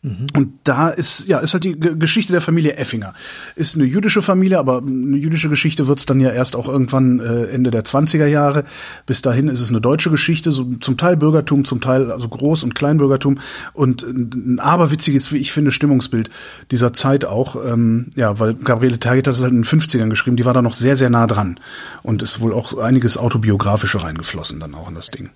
Und 0.03 0.53
da 0.63 0.89
ist, 0.89 1.27
ja, 1.27 1.37
ist 1.37 1.53
halt 1.53 1.63
die 1.63 1.79
Geschichte 1.79 2.31
der 2.31 2.41
Familie 2.41 2.75
Effinger. 2.75 3.13
Ist 3.55 3.75
eine 3.75 3.85
jüdische 3.85 4.23
Familie, 4.23 4.57
aber 4.57 4.79
eine 4.79 5.17
jüdische 5.17 5.47
Geschichte 5.47 5.85
wird's 5.85 6.07
dann 6.07 6.19
ja 6.19 6.31
erst 6.31 6.55
auch 6.55 6.67
irgendwann 6.67 7.19
äh, 7.19 7.45
Ende 7.51 7.69
der 7.69 7.83
20er 7.83 8.25
Jahre. 8.25 8.63
Bis 9.05 9.21
dahin 9.21 9.47
ist 9.47 9.61
es 9.61 9.69
eine 9.69 9.79
deutsche 9.79 10.09
Geschichte, 10.09 10.51
so 10.51 10.65
zum 10.79 10.97
Teil 10.97 11.17
Bürgertum, 11.17 11.65
zum 11.65 11.81
Teil 11.81 12.11
also 12.11 12.27
Groß- 12.29 12.63
und 12.63 12.73
Kleinbürgertum 12.73 13.39
und 13.73 14.01
ein 14.01 14.59
aberwitziges, 14.59 15.31
wie 15.33 15.37
ich 15.37 15.51
finde, 15.51 15.69
Stimmungsbild 15.69 16.31
dieser 16.71 16.93
Zeit 16.93 17.23
auch. 17.23 17.55
Ähm, 17.63 18.07
ja, 18.15 18.39
weil 18.39 18.55
Gabriele 18.55 18.97
Tergit 18.97 19.27
hat 19.27 19.35
es 19.35 19.43
halt 19.43 19.51
in 19.51 19.61
den 19.61 19.65
50ern 19.65 20.09
geschrieben, 20.09 20.35
die 20.35 20.45
war 20.45 20.55
da 20.55 20.63
noch 20.63 20.73
sehr, 20.73 20.95
sehr 20.95 21.11
nah 21.11 21.27
dran. 21.27 21.59
Und 22.01 22.23
ist 22.23 22.39
wohl 22.39 22.53
auch 22.53 22.75
einiges 22.79 23.17
Autobiografische 23.17 24.01
reingeflossen 24.01 24.59
dann 24.59 24.73
auch 24.73 24.89
in 24.89 24.95
das 24.95 25.11
Ding. 25.11 25.29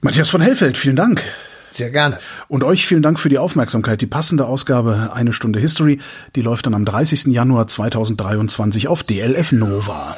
Matthias 0.00 0.30
von 0.30 0.40
Hellfeld, 0.40 0.78
vielen 0.78 0.96
Dank. 0.96 1.22
Sehr 1.78 1.90
gerne. 1.90 2.18
Und 2.48 2.64
euch 2.64 2.86
vielen 2.86 3.02
Dank 3.02 3.20
für 3.20 3.28
die 3.28 3.38
Aufmerksamkeit. 3.38 4.00
Die 4.00 4.06
passende 4.06 4.46
Ausgabe 4.46 5.10
Eine 5.14 5.32
Stunde 5.32 5.60
History, 5.60 6.00
die 6.34 6.42
läuft 6.42 6.66
dann 6.66 6.74
am 6.74 6.84
30. 6.84 7.26
Januar 7.26 7.68
2023 7.68 8.88
auf 8.88 9.04
DLF 9.04 9.52
Nova. 9.52 10.16